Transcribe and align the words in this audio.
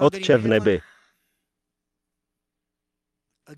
Otče 0.00 0.36
v 0.36 0.46
nebi, 0.46 0.80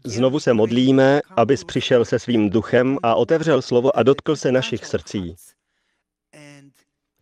znovu 0.04 0.40
se 0.40 0.52
modlíme, 0.52 1.20
abys 1.36 1.64
přišel 1.64 2.04
se 2.04 2.18
svým 2.18 2.50
duchem 2.50 2.98
a 3.02 3.14
otevřel 3.14 3.62
slovo 3.62 3.96
a 3.96 4.02
dotkl 4.02 4.36
se 4.36 4.52
našich 4.52 4.86
srdcí. 4.86 5.34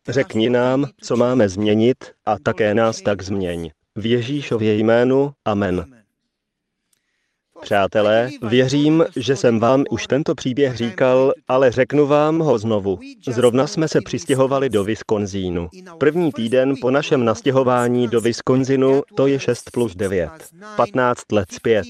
Řekni 0.09 0.51
nám, 0.51 0.87
co 1.03 1.17
máme 1.17 1.49
změnit 1.49 2.13
a 2.27 2.39
také 2.39 2.75
nás 2.75 3.03
tak 3.03 3.23
změň. 3.23 3.71
V 3.97 4.07
Ježíšově 4.07 4.75
jménu. 4.75 5.33
Amen. 5.45 6.00
Přátelé, 7.63 8.31
věřím, 8.43 9.05
že 9.17 9.37
jsem 9.37 9.61
vám 9.61 9.85
už 9.91 10.07
tento 10.07 10.35
příběh 10.35 10.77
říkal, 10.77 11.33
ale 11.49 11.71
řeknu 11.71 12.07
vám 12.07 12.39
ho 12.39 12.59
znovu. 12.59 12.99
Zrovna 13.29 13.67
jsme 13.67 13.89
se 13.89 14.01
přistěhovali 14.01 14.69
do 14.69 14.85
Wisconsinu. 14.85 15.69
První 15.99 16.33
týden 16.33 16.75
po 16.81 16.91
našem 16.91 17.25
nastěhování 17.25 18.09
do 18.09 18.21
Wisconsinu, 18.21 19.03
to 19.17 19.27
je 19.27 19.39
6 19.39 19.71
plus 19.71 19.97
9. 19.97 20.31
15 20.77 21.33
let 21.33 21.53
zpět. 21.53 21.85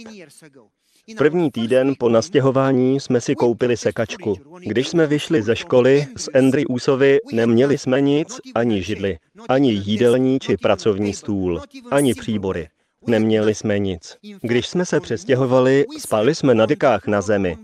První 1.19 1.51
týden 1.51 1.95
po 1.99 2.09
nastěhování 2.09 3.01
jsme 3.01 3.21
si 3.21 3.35
koupili 3.35 3.77
sekačku. 3.77 4.37
Když 4.59 4.89
jsme 4.89 5.07
vyšli 5.07 5.43
ze 5.43 5.57
školy 5.57 6.07
s 6.17 6.31
Andry 6.35 6.67
Úsovy, 6.67 7.19
neměli 7.33 7.79
jsme 7.79 8.01
nic, 8.01 8.41
ani 8.55 8.83
židli, 8.83 9.19
ani 9.49 9.73
jídelní 9.73 10.39
či 10.39 10.57
pracovní 10.57 11.15
stůl, 11.15 11.61
ani 11.91 12.15
příbory. 12.15 12.69
Neměli 13.07 13.55
jsme 13.55 13.79
nic. 13.79 14.17
Když 14.43 14.69
jsme 14.69 14.87
se 14.87 15.01
přestěhovali, 15.01 15.85
spali 15.99 16.35
jsme 16.35 16.55
na 16.55 16.67
dekách 16.67 17.07
na 17.07 17.21
zemi. 17.21 17.57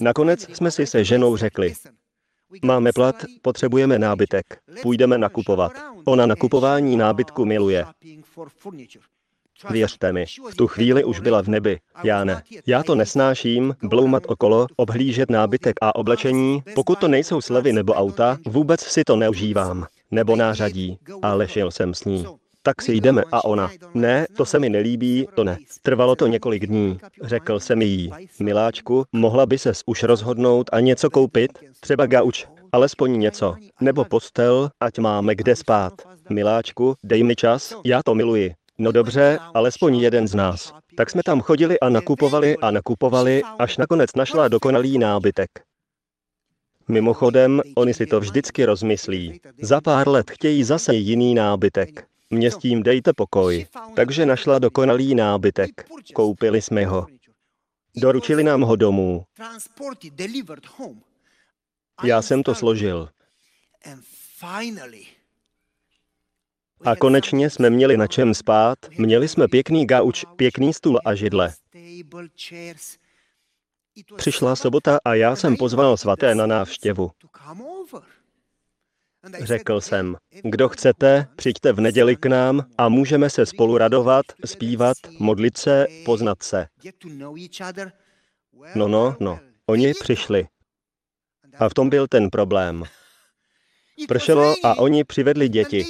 Nakonec 0.00 0.56
jsme 0.56 0.70
si 0.70 0.86
se 0.86 1.04
ženou 1.04 1.36
řekli, 1.36 1.74
máme 2.64 2.92
plat, 2.92 3.24
potřebujeme 3.42 3.98
nábytek, 3.98 4.44
půjdeme 4.82 5.18
nakupovat. 5.18 5.72
Ona 6.04 6.26
nakupování 6.26 6.96
nábytku 6.96 7.44
miluje. 7.44 7.84
Věřte 9.70 10.12
mi, 10.12 10.24
v 10.50 10.54
tu 10.56 10.66
chvíli 10.66 11.04
už 11.04 11.20
byla 11.20 11.42
v 11.42 11.48
nebi. 11.48 11.78
Já 12.04 12.24
ne. 12.24 12.42
Já 12.66 12.82
to 12.82 12.94
nesnáším, 12.94 13.74
bloumat 13.82 14.22
okolo, 14.26 14.66
obhlížet 14.76 15.30
nábytek 15.30 15.76
a 15.82 15.94
oblečení, 15.94 16.62
pokud 16.74 16.98
to 16.98 17.08
nejsou 17.08 17.40
slevy 17.40 17.72
nebo 17.72 17.92
auta, 17.92 18.38
vůbec 18.46 18.80
si 18.80 19.04
to 19.04 19.16
neužívám. 19.16 19.86
Nebo 20.10 20.36
nářadí. 20.36 20.98
Ale 21.22 21.48
šel 21.48 21.70
jsem 21.70 21.94
s 21.94 22.04
ní. 22.04 22.26
Tak 22.62 22.82
si 22.82 22.92
jdeme 22.92 23.22
a 23.32 23.44
ona. 23.44 23.70
Ne, 23.94 24.26
to 24.36 24.44
se 24.44 24.58
mi 24.58 24.68
nelíbí, 24.68 25.28
to 25.34 25.44
ne. 25.44 25.58
Trvalo 25.82 26.16
to 26.16 26.26
několik 26.26 26.66
dní. 26.66 26.98
Řekl 27.22 27.60
jsem 27.60 27.82
jí, 27.82 28.10
miláčku, 28.40 29.04
mohla 29.12 29.46
by 29.46 29.58
ses 29.58 29.82
už 29.86 30.02
rozhodnout 30.02 30.70
a 30.72 30.80
něco 30.80 31.10
koupit? 31.10 31.58
Třeba 31.80 32.06
gauč, 32.06 32.46
alespoň 32.72 33.18
něco. 33.20 33.54
Nebo 33.80 34.04
postel, 34.04 34.70
ať 34.80 34.98
máme 34.98 35.34
kde 35.34 35.56
spát. 35.56 35.92
Miláčku, 36.30 36.94
dej 37.04 37.22
mi 37.22 37.36
čas, 37.36 37.74
já 37.84 38.02
to 38.02 38.14
miluji. 38.14 38.54
No 38.78 38.92
dobře, 38.92 39.38
alespoň 39.54 39.96
jeden 39.96 40.28
z 40.28 40.34
nás. 40.34 40.72
Tak 40.96 41.10
jsme 41.10 41.22
tam 41.22 41.40
chodili 41.40 41.80
a 41.80 41.88
nakupovali 41.88 42.56
a 42.56 42.70
nakupovali, 42.70 43.42
až 43.58 43.76
nakonec 43.76 44.10
našla 44.16 44.48
dokonalý 44.48 44.98
nábytek. 44.98 45.48
Mimochodem, 46.88 47.62
oni 47.76 47.94
si 47.94 48.06
to 48.06 48.20
vždycky 48.20 48.64
rozmyslí. 48.64 49.40
Za 49.62 49.80
pár 49.80 50.08
let 50.08 50.30
chtějí 50.30 50.64
zase 50.64 50.94
jiný 50.94 51.34
nábytek. 51.34 52.06
Mě 52.30 52.50
s 52.50 52.56
tím 52.56 52.82
dejte 52.82 53.12
pokoj. 53.12 53.66
Takže 53.96 54.26
našla 54.26 54.58
dokonalý 54.58 55.14
nábytek. 55.14 55.88
Koupili 56.14 56.62
jsme 56.62 56.86
ho. 56.86 57.06
Doručili 57.96 58.44
nám 58.44 58.60
ho 58.60 58.76
domů. 58.76 59.24
Já 62.04 62.22
jsem 62.22 62.42
to 62.42 62.54
složil. 62.54 63.08
A 66.84 66.96
konečně 66.96 67.50
jsme 67.50 67.70
měli 67.70 67.96
na 67.96 68.06
čem 68.06 68.34
spát, 68.34 68.78
měli 68.98 69.28
jsme 69.28 69.48
pěkný 69.48 69.86
gauč, 69.86 70.24
pěkný 70.36 70.74
stůl 70.74 71.00
a 71.04 71.14
židle. 71.14 71.54
Přišla 74.16 74.56
sobota 74.56 74.98
a 75.04 75.14
já 75.14 75.36
jsem 75.36 75.56
pozval 75.56 75.96
svaté 75.96 76.34
na 76.34 76.46
návštěvu. 76.46 77.10
Řekl 79.40 79.80
jsem, 79.80 80.16
kdo 80.42 80.68
chcete, 80.68 81.26
přijďte 81.36 81.72
v 81.72 81.80
neděli 81.80 82.16
k 82.16 82.26
nám 82.26 82.66
a 82.78 82.88
můžeme 82.88 83.30
se 83.30 83.46
spolu 83.46 83.78
radovat, 83.78 84.26
zpívat, 84.44 84.96
modlit 85.18 85.56
se, 85.56 85.86
poznat 86.04 86.42
se. 86.42 86.66
No, 88.74 88.88
no, 88.88 89.16
no, 89.20 89.40
oni 89.66 89.94
přišli. 89.94 90.48
A 91.58 91.68
v 91.68 91.74
tom 91.74 91.90
byl 91.90 92.06
ten 92.08 92.30
problém. 92.30 92.84
Pršelo 94.08 94.54
a 94.64 94.78
oni 94.78 95.04
přivedli 95.04 95.48
děti. 95.48 95.84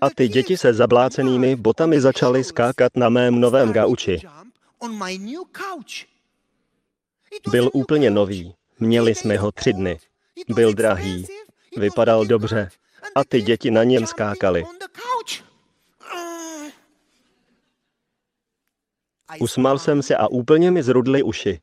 A 0.00 0.10
ty 0.10 0.28
děti 0.28 0.56
se 0.56 0.74
zablácenými 0.74 1.56
botami 1.56 2.00
začaly 2.00 2.44
skákat 2.44 2.96
na 2.96 3.08
mém 3.08 3.40
novém 3.40 3.72
gauči. 3.72 4.20
Byl 7.50 7.70
úplně 7.72 8.10
nový. 8.10 8.54
Měli 8.82 9.14
jsme 9.14 9.36
ho 9.36 9.52
tři 9.52 9.72
dny. 9.72 9.98
Byl 10.48 10.74
drahý. 10.74 11.26
Vypadal 11.76 12.24
dobře. 12.24 12.68
A 13.14 13.24
ty 13.24 13.42
děti 13.42 13.70
na 13.70 13.84
něm 13.84 14.06
skákaly. 14.06 14.64
Usmál 19.40 19.78
jsem 19.78 20.02
se 20.02 20.16
a 20.16 20.28
úplně 20.28 20.70
mi 20.70 20.82
zrudly 20.82 21.22
uši. 21.22 21.60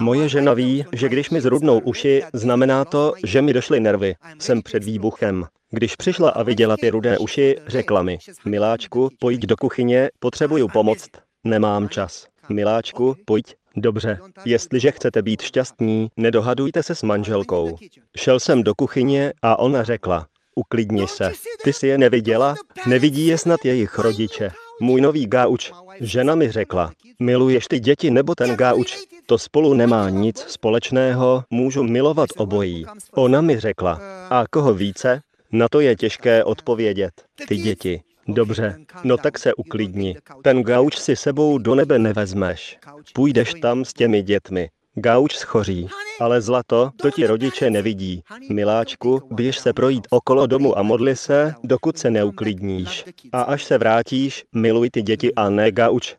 Moje 0.00 0.28
žena 0.28 0.54
ví, 0.54 0.84
že 0.92 1.08
když 1.08 1.30
mi 1.30 1.40
zrudnou 1.40 1.78
uši, 1.78 2.22
znamená 2.32 2.84
to, 2.84 3.14
že 3.24 3.42
mi 3.42 3.52
došly 3.52 3.80
nervy. 3.80 4.14
Jsem 4.38 4.62
před 4.62 4.84
výbuchem. 4.84 5.46
Když 5.70 5.96
přišla 5.96 6.30
a 6.30 6.42
viděla 6.42 6.76
ty 6.80 6.90
rudé 6.90 7.18
uši, 7.18 7.56
řekla 7.66 8.02
mi, 8.02 8.18
miláčku, 8.44 9.08
pojď 9.18 9.40
do 9.40 9.56
kuchyně, 9.56 10.10
potřebuju 10.18 10.68
pomoct. 10.68 11.10
Nemám 11.44 11.88
čas. 11.88 12.26
Miláčku, 12.48 13.16
pojď. 13.24 13.54
Dobře, 13.76 14.18
jestliže 14.44 14.90
chcete 14.92 15.22
být 15.22 15.42
šťastní, 15.42 16.08
nedohadujte 16.16 16.82
se 16.82 16.94
s 16.94 17.02
manželkou. 17.02 17.76
Šel 18.16 18.40
jsem 18.40 18.62
do 18.62 18.74
kuchyně 18.74 19.32
a 19.42 19.58
ona 19.58 19.84
řekla, 19.84 20.26
uklidni 20.54 21.08
se. 21.08 21.32
Ty 21.64 21.72
si 21.72 21.86
je 21.86 21.98
neviděla? 21.98 22.54
Nevidí 22.86 23.26
je 23.26 23.38
snad 23.38 23.64
jejich 23.64 23.98
rodiče. 23.98 24.50
Můj 24.80 25.00
nový 25.00 25.26
gauč. 25.26 25.72
Žena 26.00 26.34
mi 26.34 26.50
řekla, 26.50 26.92
miluješ 27.18 27.66
ty 27.66 27.80
děti 27.80 28.10
nebo 28.10 28.34
ten 28.34 28.56
gauč? 28.56 28.96
To 29.26 29.38
spolu 29.38 29.74
nemá 29.74 30.10
nic 30.10 30.38
společného, 30.38 31.44
můžu 31.50 31.82
milovat 31.82 32.28
obojí. 32.36 32.84
Ona 33.12 33.40
mi 33.40 33.60
řekla, 33.60 34.00
a 34.30 34.44
koho 34.50 34.74
více? 34.74 35.20
Na 35.52 35.68
to 35.68 35.80
je 35.80 35.96
těžké 35.96 36.44
odpovědět. 36.44 37.12
Ty 37.48 37.56
děti. 37.56 38.02
Dobře, 38.28 38.76
no 39.04 39.16
tak 39.16 39.38
se 39.38 39.54
uklidni. 39.54 40.16
Ten 40.42 40.62
gauč 40.62 40.98
si 40.98 41.16
sebou 41.16 41.58
do 41.58 41.74
nebe 41.74 41.98
nevezmeš. 41.98 42.78
Půjdeš 43.14 43.54
tam 43.54 43.84
s 43.84 43.92
těmi 43.92 44.22
dětmi. 44.22 44.70
Gauč 44.94 45.36
schoří, 45.36 45.88
ale 46.20 46.40
zlato, 46.40 46.90
to 46.96 47.10
ti 47.10 47.26
rodiče 47.26 47.70
nevidí. 47.70 48.22
Miláčku, 48.50 49.22
běž 49.30 49.58
se 49.58 49.72
projít 49.72 50.06
okolo 50.10 50.46
domu 50.46 50.78
a 50.78 50.82
modli 50.82 51.16
se, 51.16 51.54
dokud 51.64 51.98
se 51.98 52.10
neuklidníš. 52.10 53.04
A 53.32 53.42
až 53.42 53.64
se 53.64 53.78
vrátíš, 53.78 54.44
miluj 54.54 54.90
ty 54.90 55.02
děti 55.02 55.34
a 55.34 55.50
ne 55.50 55.72
gauč. 55.72 56.16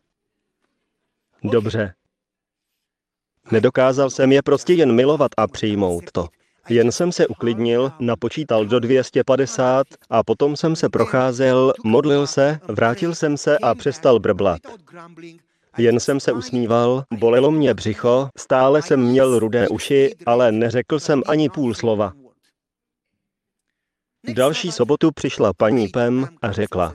Dobře. 1.44 1.94
Nedokázal 3.50 4.10
jsem 4.10 4.32
je 4.32 4.42
prostě 4.42 4.72
jen 4.72 4.92
milovat 4.92 5.30
a 5.36 5.46
přijmout 5.46 6.04
to. 6.12 6.28
Jen 6.68 6.92
jsem 6.92 7.12
se 7.12 7.26
uklidnil, 7.26 7.92
napočítal 8.00 8.66
do 8.66 8.80
250 8.80 9.86
a 10.10 10.22
potom 10.22 10.56
jsem 10.56 10.76
se 10.76 10.88
procházel, 10.88 11.72
modlil 11.84 12.26
se, 12.26 12.58
vrátil 12.68 13.14
jsem 13.14 13.36
se 13.36 13.58
a 13.58 13.74
přestal 13.74 14.18
brblat. 14.18 14.60
Jen 15.78 16.00
jsem 16.00 16.20
se 16.20 16.32
usmíval, 16.32 17.04
bolelo 17.14 17.50
mě 17.50 17.74
břicho, 17.74 18.28
stále 18.38 18.82
jsem 18.82 19.00
měl 19.00 19.38
rudé 19.38 19.68
uši, 19.68 20.14
ale 20.26 20.52
neřekl 20.52 21.00
jsem 21.00 21.22
ani 21.26 21.48
půl 21.48 21.74
slova. 21.74 22.12
Další 24.34 24.72
sobotu 24.72 25.10
přišla 25.14 25.52
paní 25.52 25.88
Pem 25.88 26.28
a 26.42 26.52
řekla, 26.52 26.94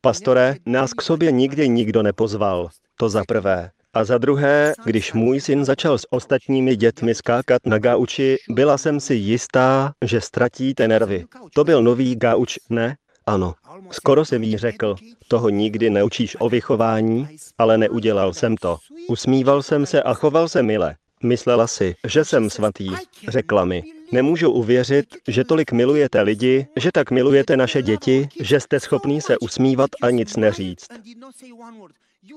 Pastore, 0.00 0.56
nás 0.66 0.94
k 0.94 1.02
sobě 1.02 1.32
nikdy 1.32 1.68
nikdo 1.68 2.02
nepozval. 2.02 2.68
To 2.96 3.08
za 3.08 3.24
prvé. 3.24 3.70
A 3.98 4.04
za 4.04 4.18
druhé, 4.18 4.72
když 4.84 5.12
můj 5.12 5.40
syn 5.40 5.64
začal 5.64 5.98
s 5.98 6.12
ostatními 6.12 6.76
dětmi 6.76 7.14
skákat 7.14 7.66
na 7.66 7.78
gauči, 7.78 8.36
byla 8.48 8.78
jsem 8.78 9.00
si 9.00 9.14
jistá, 9.14 9.92
že 10.04 10.20
ztratíte 10.20 10.88
nervy. 10.88 11.24
To 11.54 11.64
byl 11.64 11.82
nový 11.82 12.16
gauč, 12.16 12.58
ne? 12.70 12.96
Ano. 13.26 13.54
Skoro 13.90 14.24
jsem 14.24 14.42
jí 14.42 14.56
řekl, 14.56 14.96
toho 15.28 15.48
nikdy 15.48 15.90
neučíš 15.90 16.36
o 16.40 16.48
vychování, 16.48 17.28
ale 17.58 17.78
neudělal 17.78 18.34
jsem 18.34 18.56
to. 18.56 18.78
Usmíval 19.08 19.62
jsem 19.62 19.86
se 19.86 20.02
a 20.02 20.14
choval 20.14 20.48
se 20.48 20.62
mile. 20.62 20.94
Myslela 21.22 21.66
si, 21.66 21.94
že 22.06 22.24
jsem 22.24 22.50
svatý. 22.50 22.88
Řekla 23.28 23.64
mi, 23.64 23.82
nemůžu 24.12 24.50
uvěřit, 24.50 25.06
že 25.28 25.44
tolik 25.44 25.72
milujete 25.72 26.22
lidi, 26.22 26.66
že 26.76 26.90
tak 26.92 27.10
milujete 27.10 27.56
naše 27.56 27.82
děti, 27.82 28.28
že 28.40 28.60
jste 28.60 28.80
schopný 28.80 29.20
se 29.20 29.38
usmívat 29.38 29.90
a 30.02 30.10
nic 30.10 30.36
neříct. 30.36 30.86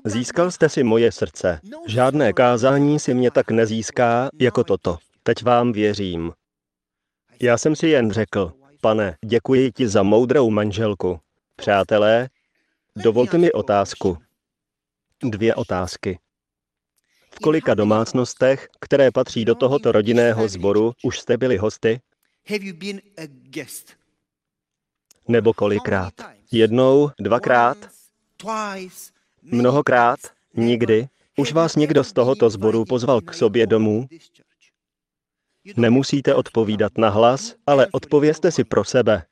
Získal 0.06 0.52
jste 0.52 0.70
si 0.70 0.84
moje 0.84 1.12
srdce. 1.12 1.60
Žádné 1.88 2.34
kázání 2.34 3.00
si 3.00 3.14
mě 3.14 3.32
tak 3.32 3.52
nezíská 3.52 4.30
jako 4.40 4.64
toto. 4.64 4.98
Teď 5.24 5.44
vám 5.44 5.72
věřím. 5.72 6.32
Já 7.42 7.58
jsem 7.58 7.76
si 7.76 7.88
jen 7.88 8.12
řekl, 8.12 8.54
pane, 8.82 9.18
děkuji 9.26 9.72
ti 9.72 9.88
za 9.88 10.04
moudrou 10.04 10.50
manželku. 10.50 11.20
Přátelé, 11.56 12.30
dovolte 12.96 13.38
mi 13.38 13.52
otázku. 13.52 14.18
Dvě 15.24 15.56
otázky. 15.56 16.20
V 17.32 17.40
kolika 17.40 17.74
domácnostech, 17.74 18.68
které 18.80 19.12
patří 19.12 19.46
do 19.46 19.56
tohoto 19.56 19.92
rodinného 19.92 20.48
sboru, 20.48 20.94
už 21.04 21.20
jste 21.20 21.38
byli 21.38 21.58
hosty? 21.58 22.02
Nebo 25.28 25.54
kolikrát? 25.54 26.14
Jednou, 26.52 27.10
dvakrát? 27.20 27.78
Mnohokrát? 29.44 30.20
Nikdy? 30.56 31.08
Už 31.38 31.54
vás 31.54 31.76
někdo 31.76 32.04
z 32.04 32.14
tohoto 32.14 32.50
sboru 32.50 32.86
pozval 32.86 33.22
k 33.22 33.34
sobě 33.34 33.68
domů? 33.68 34.08
Nemusíte 35.78 36.36
odpovídat 36.36 36.98
na 36.98 37.10
hlas, 37.10 37.56
ale 37.68 37.88
odpovězte 37.92 38.52
si 38.52 38.64
pro 38.64 38.84
sebe. 38.84 39.24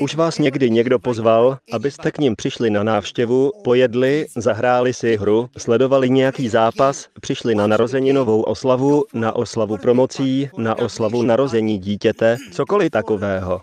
Už 0.00 0.14
vás 0.14 0.38
někdy 0.38 0.70
někdo 0.70 0.98
pozval, 0.98 1.58
abyste 1.72 2.10
k 2.10 2.18
ním 2.18 2.36
přišli 2.36 2.70
na 2.70 2.82
návštěvu, 2.82 3.52
pojedli, 3.64 4.26
zahráli 4.36 4.94
si 4.94 5.16
hru, 5.16 5.48
sledovali 5.58 6.10
nějaký 6.10 6.48
zápas, 6.48 7.08
přišli 7.20 7.54
na 7.54 7.66
narozeninovou 7.66 8.42
oslavu, 8.42 9.04
na 9.14 9.36
oslavu 9.36 9.76
promocí, 9.76 10.50
na 10.58 10.78
oslavu 10.78 11.22
narození 11.22 11.78
dítěte, 11.78 12.36
cokoliv 12.52 12.90
takového. 12.90 13.60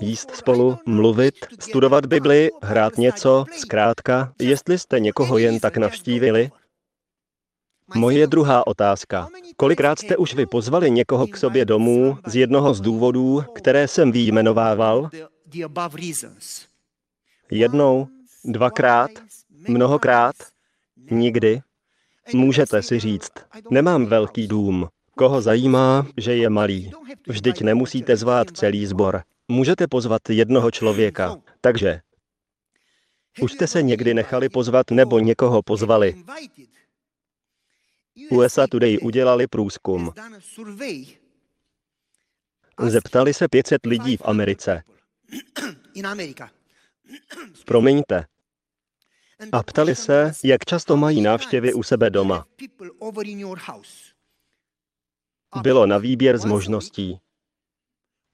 Jíst 0.00 0.36
spolu, 0.36 0.78
mluvit, 0.86 1.34
studovat 1.58 2.06
Bibli, 2.06 2.50
hrát 2.62 2.98
něco, 2.98 3.44
zkrátka, 3.56 4.32
jestli 4.40 4.78
jste 4.78 5.00
někoho 5.00 5.38
jen 5.38 5.60
tak 5.60 5.76
navštívili, 5.76 6.50
Moje 7.92 8.26
druhá 8.26 8.66
otázka. 8.66 9.28
Kolikrát 9.56 9.98
jste 9.98 10.16
už 10.16 10.34
vy 10.34 10.46
pozvali 10.46 10.90
někoho 10.90 11.26
k 11.26 11.36
sobě 11.36 11.64
domů 11.64 12.18
z 12.26 12.36
jednoho 12.36 12.74
z 12.74 12.80
důvodů, 12.80 13.44
které 13.54 13.88
jsem 13.88 14.12
výjmenovával? 14.12 15.10
Jednou, 17.50 18.08
dvakrát, 18.44 19.10
mnohokrát, 19.68 20.34
nikdy? 21.10 21.60
Můžete 22.34 22.82
si 22.82 23.00
říct, 23.00 23.32
nemám 23.70 24.06
velký 24.06 24.46
dům. 24.46 24.88
Koho 25.16 25.42
zajímá, 25.42 26.06
že 26.16 26.36
je 26.36 26.50
malý? 26.50 26.90
Vždyť 27.26 27.62
nemusíte 27.62 28.16
zvát 28.16 28.50
celý 28.50 28.86
sbor. 28.86 29.22
Můžete 29.48 29.86
pozvat 29.86 30.22
jednoho 30.30 30.70
člověka. 30.70 31.36
Takže, 31.60 32.00
už 33.40 33.52
jste 33.52 33.66
se 33.66 33.82
někdy 33.82 34.14
nechali 34.14 34.48
pozvat 34.48 34.90
nebo 34.90 35.18
někoho 35.18 35.62
pozvali. 35.62 36.14
USA 38.30 38.66
Today 38.66 38.98
udělali 39.02 39.46
průzkum. 39.46 40.12
Zeptali 42.80 43.34
se 43.34 43.48
500 43.48 43.86
lidí 43.86 44.16
v 44.16 44.22
Americe. 44.24 44.82
Promiňte. 47.64 48.26
A 49.52 49.62
ptali 49.62 49.94
se, 49.94 50.32
jak 50.44 50.64
často 50.64 50.96
mají 50.96 51.20
návštěvy 51.20 51.74
u 51.74 51.82
sebe 51.82 52.10
doma. 52.10 52.46
Bylo 55.62 55.86
na 55.86 55.98
výběr 55.98 56.38
z 56.38 56.44
možností. 56.44 57.18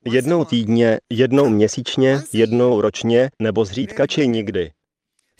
Jednou 0.05 0.45
týdně, 0.45 1.01
jednou 1.11 1.49
měsíčně, 1.49 2.23
jednou 2.33 2.81
ročně 2.81 3.31
nebo 3.39 3.65
zřídka 3.65 4.07
či 4.07 4.29
nikdy. 4.29 4.73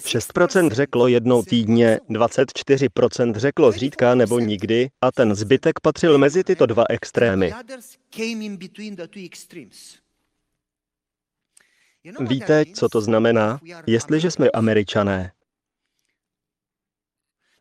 6% 0.05 0.71
řeklo 0.71 1.09
jednou 1.09 1.43
týdně, 1.43 2.01
24% 2.11 3.35
řeklo 3.35 3.73
zřídka 3.73 4.15
nebo 4.15 4.39
nikdy 4.39 4.91
a 5.01 5.13
ten 5.13 5.35
zbytek 5.35 5.81
patřil 5.81 6.19
mezi 6.19 6.45
tyto 6.45 6.67
dva 6.67 6.85
extrémy. 6.89 7.53
Víte, 12.21 12.65
co 12.75 12.89
to 12.89 13.01
znamená? 13.01 13.61
Jestliže 13.87 14.31
jsme 14.31 14.51
američané, 14.51 15.33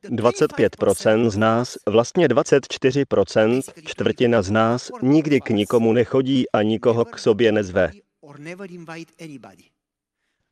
25% 0.04 1.30
z 1.30 1.38
nás, 1.38 1.78
vlastně 1.86 2.28
24%, 2.28 3.62
čtvrtina 3.86 4.42
z 4.42 4.52
nás 4.52 4.92
nikdy 5.02 5.42
k 5.42 5.50
nikomu 5.50 5.94
nechodí 5.94 6.52
a 6.52 6.62
nikoho 6.62 7.06
k 7.06 7.20
sobě 7.20 7.52
nezve. 7.52 7.92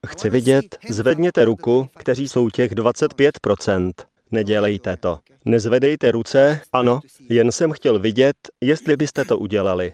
Chci 0.06 0.30
vidět, 0.30 0.78
zvedněte 0.90 1.46
ruku, 1.46 1.90
kteří 1.98 2.28
jsou 2.28 2.50
těch 2.50 2.72
25%. 2.72 3.92
Nedělejte 4.32 4.98
to. 4.98 5.20
Nezvedejte 5.46 6.12
ruce, 6.12 6.62
ano, 6.74 7.00
jen 7.30 7.52
jsem 7.52 7.72
chtěl 7.72 8.00
vidět, 8.00 8.36
jestli 8.62 8.98
byste 8.98 9.26
to 9.26 9.38
udělali. 9.38 9.94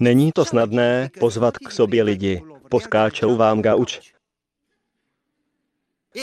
Není 0.00 0.32
to 0.32 0.44
snadné 0.44 1.10
pozvat 1.20 1.58
k 1.58 1.70
sobě 1.70 2.02
lidi. 2.02 2.42
Poskáčou 2.70 3.36
vám 3.36 3.62
gauč. 3.62 4.12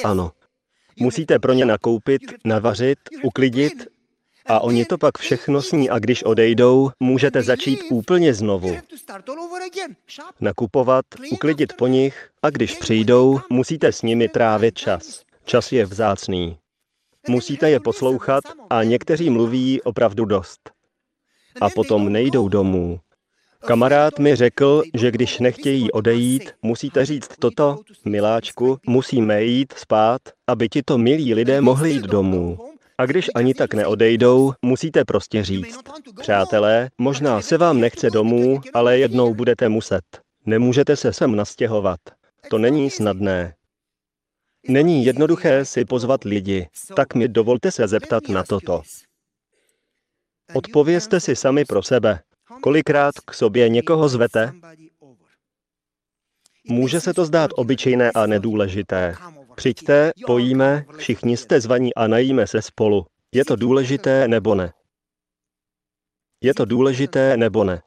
Ano. 0.03 0.31
Musíte 0.99 1.39
pro 1.39 1.53
ně 1.53 1.65
nakoupit, 1.65 2.21
navařit, 2.45 2.99
uklidit 3.23 3.87
a 4.49 4.59
oni 4.59 4.85
to 4.85 4.97
pak 4.97 5.17
všechno 5.17 5.61
sní 5.61 5.89
a 5.89 5.99
když 5.99 6.23
odejdou, 6.23 6.89
můžete 6.99 7.43
začít 7.43 7.79
úplně 7.91 8.33
znovu. 8.33 8.77
Nakupovat, 10.41 11.05
uklidit 11.31 11.73
po 11.73 11.87
nich 11.87 12.29
a 12.41 12.49
když 12.49 12.75
přijdou, 12.75 13.39
musíte 13.49 13.91
s 13.91 14.01
nimi 14.01 14.29
trávit 14.29 14.77
čas. 14.77 15.21
Čas 15.45 15.71
je 15.71 15.85
vzácný. 15.85 16.57
Musíte 17.27 17.69
je 17.69 17.79
poslouchat 17.79 18.43
a 18.69 18.83
někteří 18.83 19.29
mluví 19.29 19.81
opravdu 19.81 20.25
dost. 20.25 20.59
A 21.61 21.69
potom 21.69 22.11
nejdou 22.11 22.47
domů. 22.47 22.99
Kamarád 23.59 24.19
mi 24.19 24.35
řekl, 24.35 24.83
že 24.93 25.11
když 25.11 25.39
nechtějí 25.39 25.91
odejít, 25.91 26.51
musíte 26.61 27.05
říct 27.05 27.29
toto, 27.39 27.79
miláčku, 28.05 28.77
musíme 28.87 29.43
jít 29.43 29.73
spát, 29.77 30.21
aby 30.47 30.69
tito 30.69 30.97
milí 30.97 31.33
lidé 31.33 31.61
mohli 31.61 31.91
jít 31.91 32.03
domů. 32.03 32.68
A 32.99 33.05
když 33.05 33.29
ani 33.35 33.53
tak 33.53 33.73
neodejdou, 33.73 34.53
musíte 34.61 35.05
prostě 35.05 35.43
říct. 35.43 35.79
Přátelé, 36.19 36.89
možná 36.97 37.41
se 37.41 37.57
vám 37.57 37.79
nechce 37.79 38.09
domů, 38.09 38.61
ale 38.73 38.97
jednou 38.97 39.33
budete 39.33 39.69
muset. 39.69 40.01
Nemůžete 40.45 40.95
se 40.95 41.13
sem 41.13 41.35
nastěhovat. 41.35 41.99
To 42.49 42.57
není 42.57 42.89
snadné. 42.89 43.55
Není 44.67 45.05
jednoduché 45.05 45.65
si 45.65 45.85
pozvat 45.85 46.23
lidi, 46.23 46.67
tak 46.95 47.15
mi 47.15 47.27
dovolte 47.27 47.71
se 47.71 47.87
zeptat 47.87 48.29
na 48.29 48.43
toto. 48.43 48.81
Odpovězte 50.53 51.19
si 51.19 51.35
sami 51.35 51.65
pro 51.65 51.83
sebe. 51.83 52.19
Kolikrát 52.61 53.13
k 53.25 53.33
sobě 53.33 53.69
někoho 53.69 54.09
zvete? 54.09 54.51
Může 56.67 57.01
se 57.01 57.13
to 57.13 57.25
zdát 57.25 57.51
obyčejné 57.55 58.11
a 58.11 58.25
nedůležité. 58.25 59.15
Přijďte, 59.59 60.11
pojíme, 60.25 60.85
všichni 60.97 61.37
jste 61.37 61.61
zvaní 61.61 61.95
a 61.95 62.07
najíme 62.07 62.47
se 62.47 62.61
spolu. 62.61 63.05
Je 63.31 63.45
to 63.45 63.55
důležité 63.55 64.27
nebo 64.27 64.55
ne? 64.55 64.73
Je 66.41 66.53
to 66.53 66.65
důležité 66.65 67.37
nebo 67.37 67.63
ne? 67.63 67.81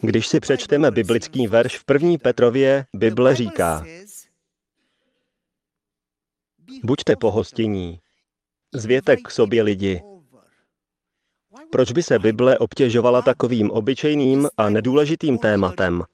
Když 0.00 0.26
si 0.26 0.40
přečteme 0.40 0.90
biblický 0.90 1.46
verš 1.46 1.78
v 1.78 1.84
první 1.84 2.18
Petrově, 2.18 2.86
Bible 2.94 3.36
říká 3.36 3.84
Buďte 6.84 7.16
pohostinní, 7.16 8.00
zvěte 8.74 9.16
k 9.16 9.30
sobě 9.30 9.62
lidi. 9.62 10.02
Proč 11.72 11.92
by 11.92 12.02
se 12.02 12.18
Bible 12.18 12.58
obtěžovala 12.58 13.22
takovým 13.22 13.70
obyčejným 13.70 14.48
a 14.56 14.70
nedůležitým 14.70 15.38
tématem? 15.38 16.04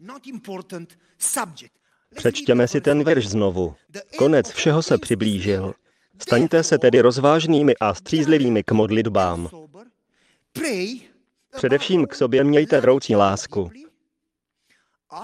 Přečtěme 2.14 2.69
si 2.69 2.81
ten 2.81 3.04
verš 3.04 3.28
znovu. 3.28 3.75
Konec 4.19 4.50
všeho 4.50 4.83
se 4.83 4.99
přiblížil. 4.99 5.75
Staňte 6.23 6.62
se 6.62 6.78
tedy 6.78 7.00
rozvážnými 7.00 7.76
a 7.81 7.95
střízlivými 7.95 8.62
k 8.62 8.73
modlitbám. 8.73 9.49
Především 11.57 12.07
k 12.07 12.14
sobě 12.14 12.45
mějte 12.45 12.81
vroucí 12.81 13.16
lásku. 13.16 13.71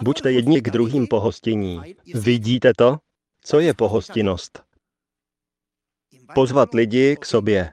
Buďte 0.02 0.33
jedni 0.33 0.61
k 0.61 0.71
druhým 0.71 1.07
pohostinní. 1.07 1.80
Vidíte 2.14 2.73
to? 2.76 2.99
Co 3.45 3.61
je 3.61 3.75
pohostinnost? 3.75 4.62
Pozvat 6.35 6.75
lidi 6.75 7.16
k 7.21 7.25
sobě. 7.25 7.73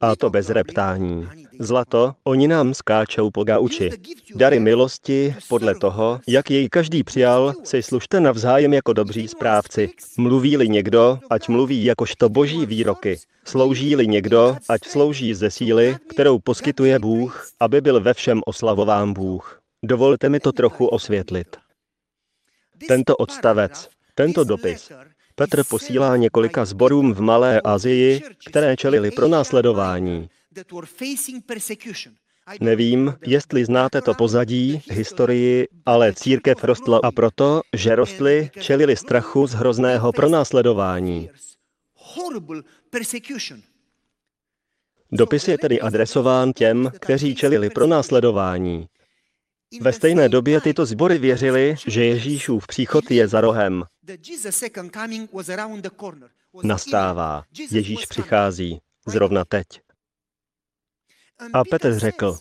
A 0.00 0.16
to 0.16 0.30
bez 0.30 0.50
reptání. 0.50 1.28
Zlato, 1.58 2.14
oni 2.24 2.48
nám 2.48 2.74
skáčou 2.74 3.30
po 3.30 3.44
gauči. 3.44 3.90
Dary 4.34 4.60
milosti, 4.60 5.34
podle 5.48 5.74
toho, 5.74 6.20
jak 6.28 6.50
jej 6.50 6.68
každý 6.68 7.02
přijal, 7.02 7.52
si 7.64 7.82
služte 7.82 8.20
navzájem 8.20 8.74
jako 8.74 8.92
dobří 8.92 9.28
správci. 9.28 9.90
Mluví-li 10.18 10.68
někdo, 10.68 11.18
ať 11.30 11.48
mluví 11.48 11.84
jakožto 11.84 12.28
boží 12.28 12.66
výroky. 12.66 13.18
Slouží-li 13.44 14.06
někdo, 14.06 14.56
ať 14.68 14.84
slouží 14.84 15.34
ze 15.34 15.50
síly, 15.50 15.96
kterou 16.08 16.38
poskytuje 16.38 16.98
Bůh, 16.98 17.48
aby 17.60 17.80
byl 17.80 18.00
ve 18.00 18.14
všem 18.14 18.40
oslavován 18.46 19.12
Bůh. 19.12 19.60
Dovolte 19.84 20.28
mi 20.28 20.40
to 20.40 20.52
trochu 20.52 20.86
osvětlit. 20.86 21.56
Tento 22.88 23.16
odstavec, 23.16 23.88
tento 24.14 24.44
dopis, 24.44 24.92
Petr 25.38 25.64
posílá 25.64 26.16
několika 26.16 26.64
zborům 26.64 27.14
v 27.14 27.20
Malé 27.20 27.60
Asii, 27.60 28.20
které 28.48 28.76
čelili 28.76 29.10
pro 29.10 29.28
následování. 29.28 30.28
Nevím, 32.60 33.14
jestli 33.26 33.64
znáte 33.64 34.00
to 34.02 34.14
pozadí, 34.14 34.82
historii, 34.90 35.68
ale 35.86 36.12
církev 36.14 36.64
rostla 36.64 37.00
a 37.02 37.10
proto, 37.10 37.60
že 37.74 37.94
rostly, 37.96 38.50
čelili 38.60 38.96
strachu 38.96 39.46
z 39.46 39.52
hrozného 39.52 40.12
pronásledování. 40.12 41.30
Dopis 45.12 45.48
je 45.48 45.58
tedy 45.58 45.80
adresován 45.80 46.52
těm, 46.52 46.90
kteří 46.98 47.34
čelili 47.34 47.70
pronásledování. 47.70 48.86
Ve 49.80 49.92
stejné 49.92 50.28
době 50.28 50.60
tyto 50.60 50.86
sbory 50.86 51.18
věřili, 51.18 51.74
že 51.86 52.04
Ježíšův 52.04 52.66
příchod 52.66 53.10
je 53.10 53.28
za 53.28 53.40
rohem. 53.40 53.84
Nastává. 56.62 57.44
Ježíš 57.70 58.06
přichází. 58.06 58.80
Zrovna 59.06 59.44
teď. 59.44 59.66
A 61.52 61.64
Petr 61.64 61.98
řekl, 61.98 62.38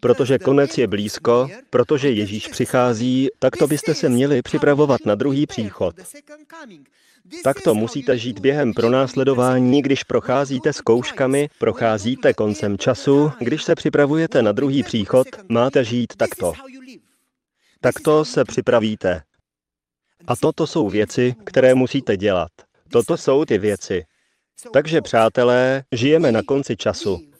protože 0.00 0.38
konec 0.38 0.78
je 0.78 0.86
blízko, 0.86 1.48
protože 1.70 2.10
Ježíš 2.10 2.48
přichází, 2.48 3.28
tak 3.38 3.56
to 3.56 3.66
byste 3.66 3.94
se 3.94 4.08
měli 4.08 4.42
připravovat 4.42 5.06
na 5.06 5.14
druhý 5.14 5.46
příchod. 5.46 5.94
Tak 7.44 7.60
to 7.60 7.74
musíte 7.74 8.18
žít 8.18 8.38
během 8.38 8.74
pronásledování, 8.74 9.82
když 9.82 10.04
procházíte 10.04 10.72
zkouškami, 10.72 11.48
procházíte 11.58 12.34
koncem 12.34 12.78
času, 12.78 13.32
když 13.38 13.62
se 13.62 13.74
připravujete 13.74 14.42
na 14.42 14.52
druhý 14.52 14.82
příchod, 14.82 15.26
máte 15.48 15.84
žít 15.84 16.16
takto. 16.16 16.52
Takto 17.80 18.24
se 18.24 18.44
připravíte. 18.44 19.22
A 20.26 20.36
toto 20.36 20.66
jsou 20.66 20.88
věci, 20.88 21.34
které 21.44 21.74
musíte 21.74 22.16
dělat. 22.16 22.50
Toto 22.90 23.16
jsou 23.16 23.44
ty 23.44 23.58
věci. 23.58 24.04
Takže, 24.72 25.00
přátelé, 25.00 25.84
žijeme 25.92 26.32
na 26.32 26.42
konci 26.42 26.76
času. 26.76 27.33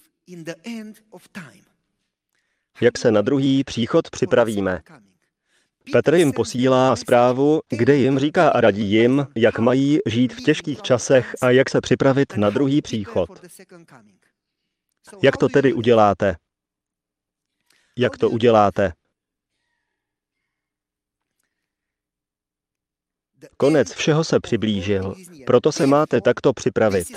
Jak 2.80 2.98
se 2.98 3.10
na 3.10 3.22
druhý 3.22 3.64
příchod 3.64 4.10
připravíme? 4.10 4.82
Petr 5.92 6.14
jim 6.14 6.32
posílá 6.32 6.96
zprávu, 6.96 7.60
kde 7.68 7.96
jim 7.96 8.18
říká 8.18 8.48
a 8.48 8.60
radí 8.60 8.92
jim, 8.92 9.26
jak 9.34 9.58
mají 9.58 9.98
žít 10.06 10.32
v 10.32 10.40
těžkých 10.40 10.82
časech 10.82 11.34
a 11.42 11.50
jak 11.50 11.70
se 11.70 11.80
připravit 11.80 12.36
na 12.36 12.50
druhý 12.50 12.82
příchod. 12.82 13.30
Jak 15.22 15.36
to 15.36 15.48
tedy 15.48 15.72
uděláte? 15.72 16.36
Jak 17.96 18.18
to 18.18 18.30
uděláte? 18.30 18.92
Konec 23.56 23.92
všeho 23.92 24.24
se 24.24 24.40
přiblížil, 24.40 25.14
proto 25.46 25.72
se 25.72 25.86
máte 25.86 26.20
takto 26.20 26.52
připravit. 26.52 27.08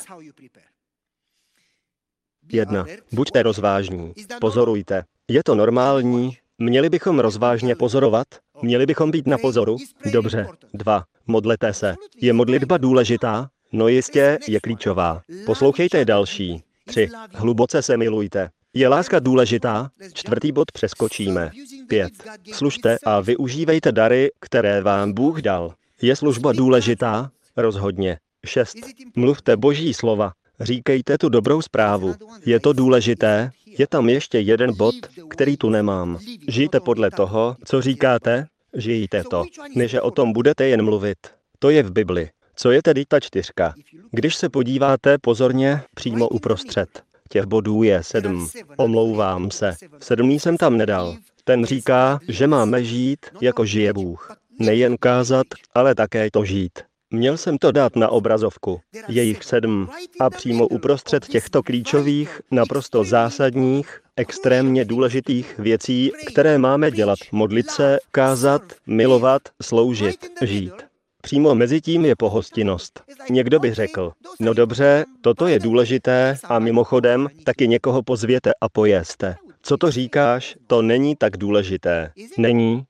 Jedna. 2.52 2.86
Buďte 3.12 3.44
rozvážní. 3.44 4.14
Pozorujte. 4.42 5.04
Je 5.28 5.44
to 5.44 5.56
normální? 5.56 6.38
Měli 6.58 6.90
bychom 6.90 7.20
rozvážně 7.20 7.76
pozorovat? 7.76 8.28
Měli 8.62 8.86
bychom 8.86 9.12
být 9.12 9.28
na 9.28 9.38
pozoru? 9.38 9.78
Dobře. 10.12 10.48
Dva. 10.74 11.04
Modlete 11.28 11.74
se. 11.74 11.96
Je 12.22 12.34
modlitba 12.34 12.78
důležitá? 12.78 13.50
No 13.72 13.88
jistě, 13.88 14.38
je 14.48 14.60
klíčová. 14.60 15.22
Poslouchejte 15.46 16.06
další. 16.06 16.64
Tři. 16.86 17.10
Hluboce 17.34 17.82
se 17.82 17.98
milujte. 17.98 18.50
Je 18.74 18.88
láska 18.88 19.20
důležitá? 19.20 19.90
Čtvrtý 20.14 20.52
bod 20.52 20.72
přeskočíme. 20.72 21.52
Pět. 21.88 22.14
Služte 22.54 22.98
a 23.06 23.20
využívejte 23.22 23.92
dary, 23.92 24.32
které 24.40 24.82
vám 24.82 25.14
Bůh 25.14 25.42
dal. 25.42 25.74
Je 26.02 26.16
služba 26.16 26.54
důležitá? 26.54 27.32
Rozhodně. 27.58 28.18
Šest. 28.46 28.78
Mluvte 29.16 29.58
boží 29.58 29.94
slova. 29.94 30.32
Říkejte 30.60 31.18
tu 31.18 31.30
dobrou 31.30 31.62
zprávu. 31.62 32.16
Je 32.46 32.60
to 32.60 32.74
důležité? 32.74 33.52
Je 33.80 33.88
tam 33.88 34.10
ještě 34.10 34.40
jeden 34.40 34.74
bod, 34.76 34.96
který 35.30 35.58
tu 35.58 35.70
nemám. 35.70 36.20
Žijte 36.48 36.80
podle 36.80 37.12
toho, 37.12 37.56
co 37.66 37.82
říkáte, 37.82 38.46
žijte 38.74 39.24
to. 39.24 39.44
Než 39.76 39.94
o 39.94 40.12
tom 40.12 40.34
budete 40.34 40.68
jen 40.68 40.82
mluvit. 40.82 41.18
To 41.60 41.70
je 41.70 41.84
v 41.84 41.92
Bibli. 41.92 42.30
Co 42.56 42.72
je 42.72 42.82
tedy 42.84 43.06
ta 43.08 43.20
čtyřka? 43.20 43.74
Když 44.12 44.36
se 44.36 44.50
podíváte 44.50 45.18
pozorně 45.18 45.82
přímo 45.96 46.28
uprostřed. 46.30 47.04
Těch 47.30 47.46
bodů 47.46 47.84
je 47.84 48.04
sedm. 48.04 48.50
Omlouvám 48.78 49.52
se. 49.52 49.76
Sedmý 50.00 50.40
jsem 50.40 50.58
tam 50.58 50.78
nedal. 50.78 51.18
Ten 51.44 51.66
říká, 51.66 52.20
že 52.28 52.48
máme 52.48 52.84
žít, 52.84 53.26
jako 53.42 53.66
žije 53.66 53.94
Bůh. 53.94 54.38
Nejen 54.60 54.98
kázat, 54.98 55.48
ale 55.76 55.96
také 55.96 56.32
to 56.32 56.46
žít. 56.46 56.80
Měl 57.14 57.38
jsem 57.38 57.58
to 57.58 57.72
dát 57.72 57.96
na 57.96 58.10
obrazovku. 58.10 58.80
Je 59.08 59.24
jich 59.24 59.44
sedm. 59.44 59.90
A 60.20 60.30
přímo 60.30 60.68
uprostřed 60.68 61.28
těchto 61.28 61.64
klíčových, 61.64 62.42
naprosto 62.52 63.04
zásadních, 63.04 64.02
extrémně 64.16 64.86
důležitých 64.86 65.60
věcí, 65.60 66.12
které 66.28 66.58
máme 66.58 66.92
dělat. 66.92 67.20
Modlit 67.32 67.70
se, 67.70 68.00
kázat, 68.12 68.62
milovat, 68.88 69.42
sloužit, 69.64 70.28
žít. 70.42 70.74
Přímo 71.22 71.56
mezi 71.56 71.82
tím 71.82 72.06
je 72.06 72.16
pohostinnost. 72.16 73.04
Někdo 73.30 73.60
by 73.60 73.74
řekl, 73.74 74.12
no 74.40 74.54
dobře, 74.54 75.06
toto 75.22 75.48
je 75.48 75.60
důležité 75.60 76.38
a 76.44 76.60
mimochodem 76.60 77.28
taky 77.44 77.68
někoho 77.68 78.04
pozvěte 78.04 78.52
a 78.62 78.70
pojeste. 78.70 79.36
Co 79.62 79.78
to 79.78 79.92
říkáš, 79.92 80.58
to 80.68 80.82
není 80.82 81.16
tak 81.16 81.38
důležité. 81.38 82.12
Není? 82.38 82.84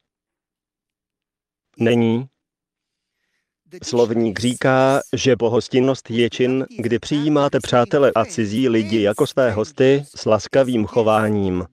Není? 1.79 2.27
Slovník 3.83 4.39
říká, 4.39 5.01
že 5.13 5.35
pohostinnost 5.35 6.09
je 6.09 6.29
čin, 6.29 6.65
kdy 6.79 6.99
přijímáte 6.99 7.59
přátele 7.59 8.11
a 8.15 8.25
cizí 8.25 8.69
lidi 8.69 9.01
jako 9.01 9.27
své 9.27 9.51
hosty 9.51 10.03
s 10.15 10.25
laskavým 10.25 10.85
chováním. 10.85 11.65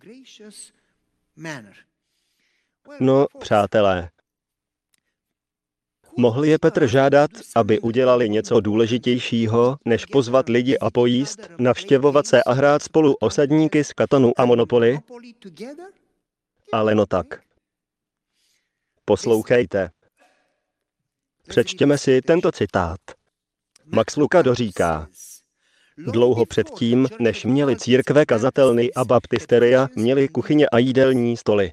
No, 3.00 3.26
přátelé, 3.38 4.10
Mohl 6.16 6.44
je 6.44 6.58
Petr 6.58 6.86
žádat, 6.86 7.30
aby 7.56 7.80
udělali 7.80 8.28
něco 8.28 8.60
důležitějšího, 8.60 9.76
než 9.84 10.04
pozvat 10.04 10.48
lidi 10.48 10.78
a 10.78 10.90
pojíst, 10.90 11.50
navštěvovat 11.58 12.26
se 12.26 12.42
a 12.42 12.52
hrát 12.52 12.82
spolu 12.82 13.14
osadníky 13.14 13.84
z 13.84 13.92
Katanu 13.92 14.32
a 14.36 14.44
Monopoly? 14.44 14.98
Ale 16.72 16.94
no 16.94 17.06
tak. 17.06 17.40
Poslouchejte. 19.04 19.90
Přečtěme 21.48 21.98
si 21.98 22.22
tento 22.22 22.52
citát. 22.52 23.00
Max 23.84 24.16
Luka 24.16 24.42
doříká, 24.42 25.08
Dlouho 25.98 26.46
předtím, 26.46 27.08
než 27.20 27.44
měli 27.44 27.76
církve, 27.76 28.26
kazatelny 28.26 28.92
a 28.92 29.04
baptisteria, 29.04 29.88
měli 29.96 30.28
kuchyně 30.28 30.68
a 30.68 30.78
jídelní 30.78 31.36
stoly. 31.36 31.72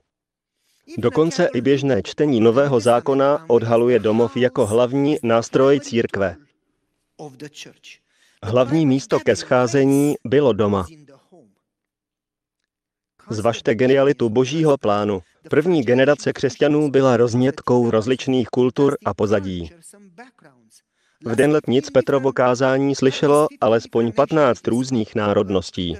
Dokonce 0.98 1.50
i 1.54 1.62
běžné 1.62 2.02
čtení 2.04 2.40
Nového 2.40 2.80
zákona 2.80 3.46
odhaluje 3.50 4.00
domov 4.00 4.38
jako 4.38 4.66
hlavní 4.66 5.18
nástroj 5.24 5.80
církve. 5.80 6.36
Hlavní 8.44 8.86
místo 8.86 9.20
ke 9.20 9.36
scházení 9.36 10.16
bylo 10.24 10.54
doma. 10.54 10.86
Zvažte 13.30 13.76
genialitu 13.76 14.30
božího 14.30 14.78
plánu. 14.78 15.22
První 15.50 15.84
generace 15.84 16.34
křesťanů 16.34 16.92
byla 16.92 17.18
roznětkou 17.18 17.92
rozličných 17.92 18.48
kultur 18.48 18.98
a 19.06 19.14
pozadí. 19.14 19.70
V 21.26 21.36
den 21.36 21.52
letnic 21.52 21.90
Petrovo 21.90 22.34
kázání 22.34 22.96
slyšelo 22.96 23.48
alespoň 23.62 24.12
15 24.12 24.68
různých 24.68 25.16
národností. 25.16 25.98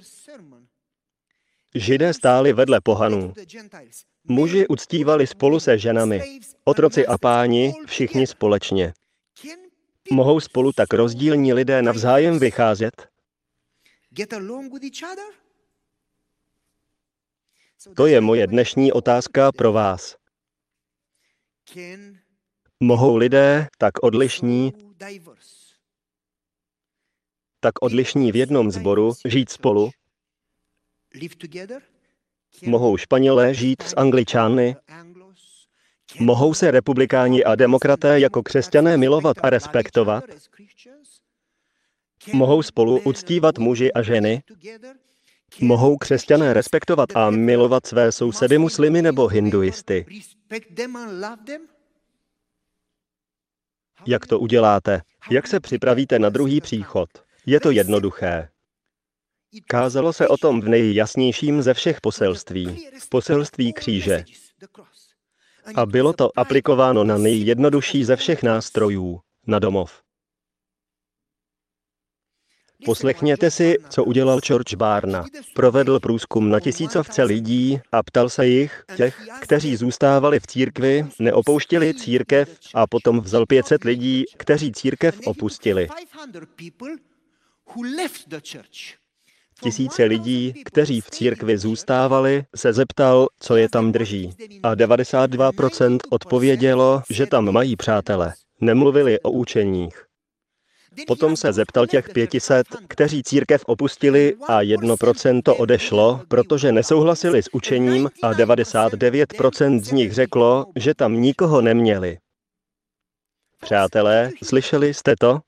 Židé 1.76 2.14
stáli 2.14 2.54
vedle 2.54 2.82
pohanů. 2.82 3.34
Muži 4.24 4.68
uctívali 4.68 5.28
spolu 5.28 5.60
se 5.60 5.78
ženami. 5.78 6.40
Otroci 6.64 7.08
a 7.08 7.18
páni, 7.18 7.74
všichni 7.86 8.28
společně. 8.28 8.94
Mohou 10.12 10.40
spolu 10.40 10.72
tak 10.72 10.94
rozdílní 10.94 11.54
lidé 11.54 11.82
navzájem 11.82 12.40
vycházet? 12.40 13.08
To 17.96 18.08
je 18.08 18.22
moje 18.22 18.48
dnešní 18.48 18.92
otázka 18.92 19.52
pro 19.52 19.74
vás. 19.74 20.16
Mohou 22.80 23.16
lidé 23.16 23.68
tak 23.78 24.04
odlišní, 24.04 24.74
tak 27.60 27.74
odlišní 27.82 28.32
v 28.32 28.36
jednom 28.36 28.72
zboru 28.72 29.12
žít 29.26 29.50
spolu? 29.50 29.90
Mohou 32.66 32.98
Španělé 32.98 33.54
žít 33.54 33.82
s 33.82 33.96
Angličány? 33.98 34.76
Mohou 36.20 36.54
se 36.54 36.72
republikáni 36.72 37.44
a 37.44 37.56
demokraté 37.56 38.20
jako 38.20 38.44
křesťané 38.44 38.98
milovat 38.98 39.38
a 39.44 39.50
respektovat? 39.50 40.24
Mohou 42.34 42.64
spolu 42.64 43.00
uctívat 43.00 43.58
muži 43.58 43.94
a 43.94 44.02
ženy? 44.02 44.44
Mohou 45.60 45.98
křesťané 45.98 46.54
respektovat 46.54 47.10
a 47.16 47.30
milovat 47.30 47.86
své 47.86 48.12
sousedy 48.12 48.58
muslimy 48.58 49.02
nebo 49.02 49.28
hinduisty? 49.28 50.06
Jak 54.08 54.28
to 54.28 54.40
uděláte? 54.40 55.02
Jak 55.32 55.48
se 55.48 55.60
připravíte 55.60 56.20
na 56.20 56.30
druhý 56.30 56.62
příchod? 56.62 57.10
Je 57.46 57.60
to 57.60 57.72
jednoduché. 57.72 58.50
Kázalo 59.68 60.14
se 60.14 60.28
o 60.28 60.38
tom 60.38 60.62
v 60.62 60.70
nejjasnějším 60.70 61.62
ze 61.62 61.74
všech 61.74 62.02
poselství, 62.02 62.88
poselství 63.10 63.74
kříže. 63.74 64.24
A 65.76 65.86
bylo 65.86 66.14
to 66.14 66.40
aplikováno 66.40 67.04
na 67.04 67.18
nejjednodušší 67.18 68.04
ze 68.04 68.16
všech 68.16 68.44
nástrojů, 68.44 69.22
na 69.48 69.60
domov. 69.60 70.02
Poslechněte 72.86 73.52
si, 73.52 73.78
co 73.90 74.04
udělal 74.04 74.40
George 74.40 74.76
Barna. 74.76 75.26
Provedl 75.54 76.00
průzkum 76.00 76.50
na 76.50 76.60
tisícovce 76.60 77.24
lidí 77.24 77.80
a 77.92 78.04
ptal 78.04 78.30
se 78.30 78.48
jich, 78.48 78.84
těch, 78.98 79.22
kteří 79.42 79.76
zůstávali 79.76 80.40
v 80.40 80.48
církvi, 80.48 81.06
neopouštěli 81.20 81.94
církev 81.94 82.50
a 82.74 82.88
potom 82.88 83.22
vzal 83.22 83.46
500 83.46 83.84
lidí, 83.84 84.24
kteří 84.38 84.72
církev 84.72 85.20
opustili. 85.26 85.88
Tisíce 89.64 90.04
lidí, 90.04 90.54
kteří 90.66 91.02
v 91.02 91.10
církvi 91.10 91.58
zůstávali, 91.58 92.44
se 92.56 92.74
zeptal, 92.74 93.28
co 93.40 93.56
je 93.56 93.70
tam 93.70 93.92
drží. 93.92 94.34
A 94.64 94.76
92% 94.76 95.98
odpovědělo, 96.10 97.02
že 97.10 97.26
tam 97.26 97.52
mají 97.52 97.76
přátele. 97.76 98.34
Nemluvili 98.62 99.20
o 99.20 99.32
učeních. 99.32 100.11
Potom 101.08 101.36
se 101.36 101.54
zeptal 101.54 101.88
těch 101.88 102.10
500, 102.10 102.68
kteří 102.88 103.24
církev 103.24 103.64
opustili 103.66 104.36
a 104.48 104.62
1% 104.62 105.56
odešlo, 105.58 106.22
protože 106.28 106.72
nesouhlasili 106.72 107.44
s 107.44 107.54
učením 107.54 108.10
a 108.24 108.34
99% 108.34 109.80
z 109.82 109.92
nich 109.92 110.14
řeklo, 110.14 110.66
že 110.76 110.94
tam 110.94 111.22
nikoho 111.22 111.62
neměli. 111.62 112.18
Přátelé, 113.62 114.32
slyšeli 114.44 114.94
jste 114.94 115.16
to? 115.20 115.40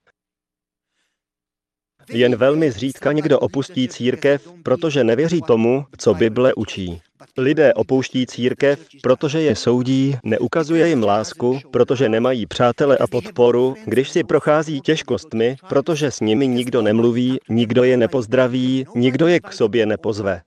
Jen 2.08 2.36
velmi 2.36 2.70
zřídka 2.70 3.12
někdo 3.12 3.38
opustí 3.38 3.88
církev, 3.88 4.52
protože 4.62 5.04
nevěří 5.04 5.42
tomu, 5.42 5.86
co 5.98 6.14
Bible 6.14 6.54
učí. 6.54 7.02
Lidé 7.36 7.74
opouští 7.74 8.26
církev, 8.26 8.88
protože 9.02 9.40
je 9.40 9.56
soudí, 9.56 10.16
neukazuje 10.24 10.88
jim 10.88 11.02
lásku, 11.02 11.60
protože 11.70 12.08
nemají 12.08 12.46
přátele 12.46 12.98
a 12.98 13.06
podporu, 13.06 13.74
když 13.86 14.10
si 14.10 14.24
prochází 14.24 14.80
těžkostmi, 14.80 15.56
protože 15.68 16.10
s 16.10 16.20
nimi 16.20 16.48
nikdo 16.48 16.82
nemluví, 16.82 17.38
nikdo 17.48 17.84
je 17.84 17.96
nepozdraví, 17.96 18.86
nikdo 18.94 19.26
je 19.26 19.40
k 19.40 19.52
sobě 19.52 19.86
nepozve. 19.86 20.42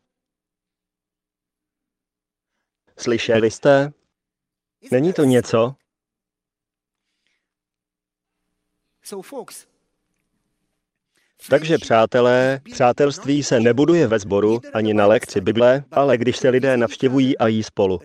Slyšeli 2.98 3.52
jste? 3.52 3.92
Není 4.92 5.14
to 5.14 5.24
něco? 5.24 5.76
Takže 11.50 11.78
přátelé, 11.78 12.62
přátelství 12.72 13.44
se 13.44 13.60
nebuduje 13.60 14.08
ve 14.08 14.20
sboru 14.20 14.62
ani 14.74 14.94
na 14.94 15.08
lekci 15.08 15.42
Bible, 15.42 15.84
ale 15.92 16.18
když 16.18 16.38
se 16.38 16.50
lidé 16.50 16.78
navštěvují 16.78 17.38
a 17.38 17.48
jí 17.48 17.64
spolu. 17.64 18.00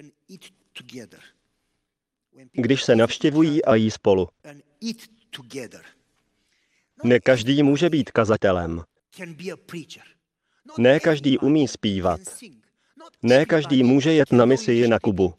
Když 2.53 2.83
se 2.85 2.97
navštěvují 2.97 3.65
a 3.65 3.75
jí 3.75 3.91
spolu. 3.91 4.29
Ne 7.05 7.21
každý 7.21 7.63
může 7.63 7.91
být 7.91 8.11
kazatelem. 8.11 8.83
Ne 10.79 11.01
každý 11.01 11.39
umí 11.39 11.69
zpívat. 11.69 12.21
Ne 13.23 13.47
každý 13.47 13.83
může 13.83 14.13
jet 14.13 14.33
na 14.33 14.45
misi 14.45 14.89
na 14.89 14.99
Kubu. 14.99 15.35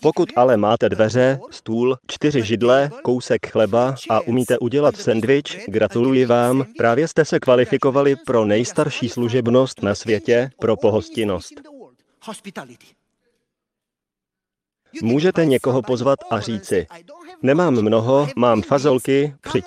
Pokud 0.00 0.28
ale 0.36 0.56
máte 0.56 0.88
dveře, 0.88 1.40
stůl, 1.50 1.96
čtyři 2.06 2.42
židle, 2.42 2.90
kousek 3.02 3.46
chleba 3.46 3.94
a 4.10 4.20
umíte 4.20 4.58
udělat 4.58 4.96
sendvič, 4.96 5.58
gratuluji 5.68 6.26
vám, 6.26 6.64
právě 6.76 7.08
jste 7.08 7.24
se 7.24 7.40
kvalifikovali 7.40 8.16
pro 8.16 8.44
nejstarší 8.44 9.08
služebnost 9.08 9.82
na 9.82 9.94
světě, 9.94 10.50
pro 10.58 10.76
pohostinnost. 10.76 11.54
Můžete 15.02 15.46
někoho 15.46 15.82
pozvat 15.82 16.18
a 16.30 16.40
říci, 16.40 16.86
nemám 17.42 17.82
mnoho, 17.82 18.28
mám 18.36 18.62
fazolky, 18.62 19.34
přijď. 19.40 19.64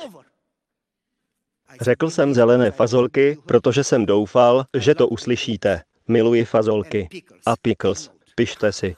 Řekl 1.82 2.10
jsem 2.10 2.34
zelené 2.34 2.72
fazolky, 2.72 3.38
protože 3.46 3.84
jsem 3.84 4.06
doufal, 4.06 4.66
že 4.78 4.96
to 4.96 5.08
uslyšíte. 5.08 5.82
Miluji 6.08 6.46
fazolky. 6.46 7.10
A 7.46 7.56
pickles. 7.62 8.10
Pište 8.36 8.72
si. 8.72 8.96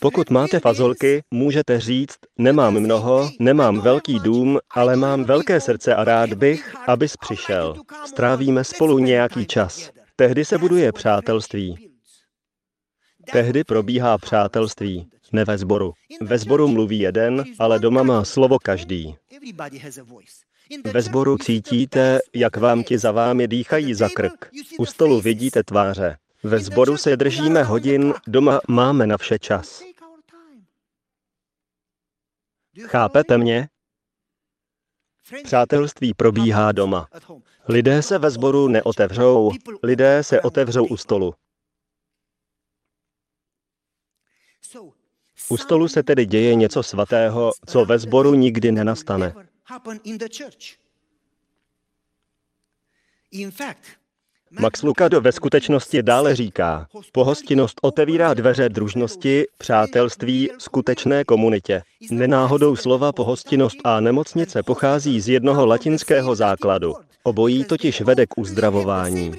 Pokud 0.00 0.30
máte 0.30 0.60
fazolky, 0.60 1.22
můžete 1.30 1.80
říct, 1.80 2.16
nemám 2.38 2.80
mnoho, 2.80 3.30
nemám 3.40 3.80
velký 3.80 4.18
dům, 4.18 4.58
ale 4.70 4.96
mám 4.96 5.24
velké 5.24 5.60
srdce 5.60 5.94
a 5.94 6.04
rád 6.04 6.32
bych, 6.32 6.74
abys 6.86 7.16
přišel. 7.16 7.74
Strávíme 8.06 8.64
spolu 8.64 8.98
nějaký 8.98 9.46
čas. 9.46 9.90
Tehdy 10.16 10.44
se 10.44 10.58
buduje 10.58 10.92
přátelství. 10.92 11.90
Tehdy 13.32 13.64
probíhá 13.64 14.18
přátelství, 14.18 15.08
ne 15.32 15.44
ve 15.44 15.58
sboru. 15.58 15.92
Ve 16.20 16.38
sboru 16.38 16.68
mluví 16.68 16.98
jeden, 16.98 17.44
ale 17.58 17.78
doma 17.78 18.02
má 18.02 18.24
slovo 18.24 18.58
každý. 18.58 19.14
Ve 20.92 21.02
sboru 21.02 21.38
cítíte, 21.38 22.18
jak 22.34 22.56
vám 22.56 22.84
ti 22.84 22.98
za 22.98 23.12
vámi 23.12 23.48
dýchají 23.48 23.94
za 23.94 24.08
krk. 24.08 24.50
U 24.78 24.86
stolu 24.86 25.20
vidíte 25.20 25.62
tváře. 25.62 26.16
Ve 26.46 26.60
sboru 26.60 26.96
se 26.96 27.16
držíme 27.16 27.62
hodin, 27.62 28.14
doma 28.26 28.60
máme 28.68 29.06
na 29.06 29.16
vše 29.18 29.38
čas. 29.38 29.82
Chápete 32.86 33.38
mě? 33.38 33.68
Přátelství 35.44 36.14
probíhá 36.14 36.72
doma. 36.72 37.08
Lidé 37.68 38.02
se 38.02 38.18
ve 38.18 38.30
sboru 38.30 38.68
neotevřou, 38.68 39.50
lidé 39.82 40.22
se 40.22 40.40
otevřou 40.40 40.86
u 40.86 40.96
stolu. 40.96 41.34
U 45.48 45.56
stolu 45.56 45.88
se 45.88 46.02
tedy 46.02 46.26
děje 46.26 46.54
něco 46.54 46.82
svatého, 46.82 47.52
co 47.66 47.84
ve 47.84 47.98
sboru 47.98 48.34
nikdy 48.34 48.72
nenastane. 48.72 49.34
Max 54.50 54.82
Lucado 54.82 55.20
ve 55.20 55.32
skutečnosti 55.32 56.02
dále 56.02 56.36
říká, 56.36 56.88
pohostinnost 57.12 57.80
otevírá 57.82 58.34
dveře 58.34 58.68
družnosti, 58.68 59.46
přátelství, 59.58 60.50
skutečné 60.58 61.24
komunitě. 61.24 61.82
Nenáhodou 62.10 62.76
slova 62.76 63.12
pohostinnost 63.12 63.76
a 63.84 64.00
nemocnice 64.00 64.62
pochází 64.62 65.20
z 65.20 65.28
jednoho 65.28 65.66
latinského 65.66 66.34
základu. 66.34 66.94
Obojí 67.22 67.64
totiž 67.64 68.00
vede 68.00 68.26
k 68.26 68.38
uzdravování. 68.38 69.32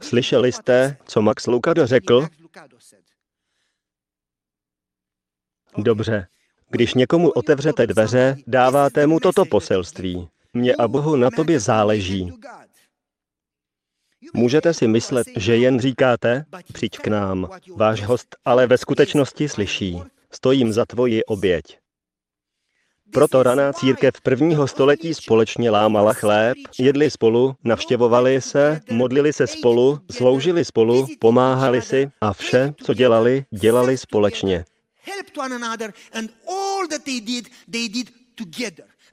Slyšeli 0.00 0.52
jste, 0.52 0.96
co 1.06 1.22
Max 1.22 1.46
Lucado 1.46 1.86
řekl? 1.86 2.26
Dobře, 5.76 6.26
když 6.70 6.94
někomu 6.94 7.30
otevřete 7.30 7.86
dveře, 7.86 8.36
dáváte 8.46 9.06
mu 9.06 9.20
toto 9.20 9.44
poselství. 9.44 10.28
Mně 10.52 10.74
a 10.74 10.88
Bohu 10.88 11.16
na 11.16 11.30
tobě 11.30 11.60
záleží. 11.60 12.32
Můžete 14.34 14.74
si 14.74 14.88
myslet, 14.88 15.26
že 15.36 15.56
jen 15.56 15.80
říkáte, 15.80 16.44
přijď 16.72 16.98
k 16.98 17.06
nám. 17.06 17.48
Váš 17.76 18.02
host 18.02 18.36
ale 18.44 18.66
ve 18.66 18.78
skutečnosti 18.78 19.48
slyší. 19.48 20.02
Stojím 20.32 20.72
za 20.72 20.84
tvoji 20.84 21.24
oběť. 21.24 21.78
Proto 23.12 23.42
raná 23.42 23.72
církev 23.72 24.14
prvního 24.22 24.68
století 24.68 25.14
společně 25.14 25.70
lámala 25.70 26.12
chléb, 26.12 26.56
jedli 26.78 27.10
spolu, 27.10 27.54
navštěvovali 27.64 28.40
se, 28.40 28.80
modlili 28.90 29.32
se 29.32 29.46
spolu, 29.46 29.98
sloužili 30.10 30.64
spolu, 30.64 31.06
pomáhali 31.20 31.82
si 31.82 32.10
a 32.20 32.32
vše, 32.32 32.74
co 32.84 32.94
dělali, 32.94 33.44
dělali 33.50 33.98
společně. 33.98 34.64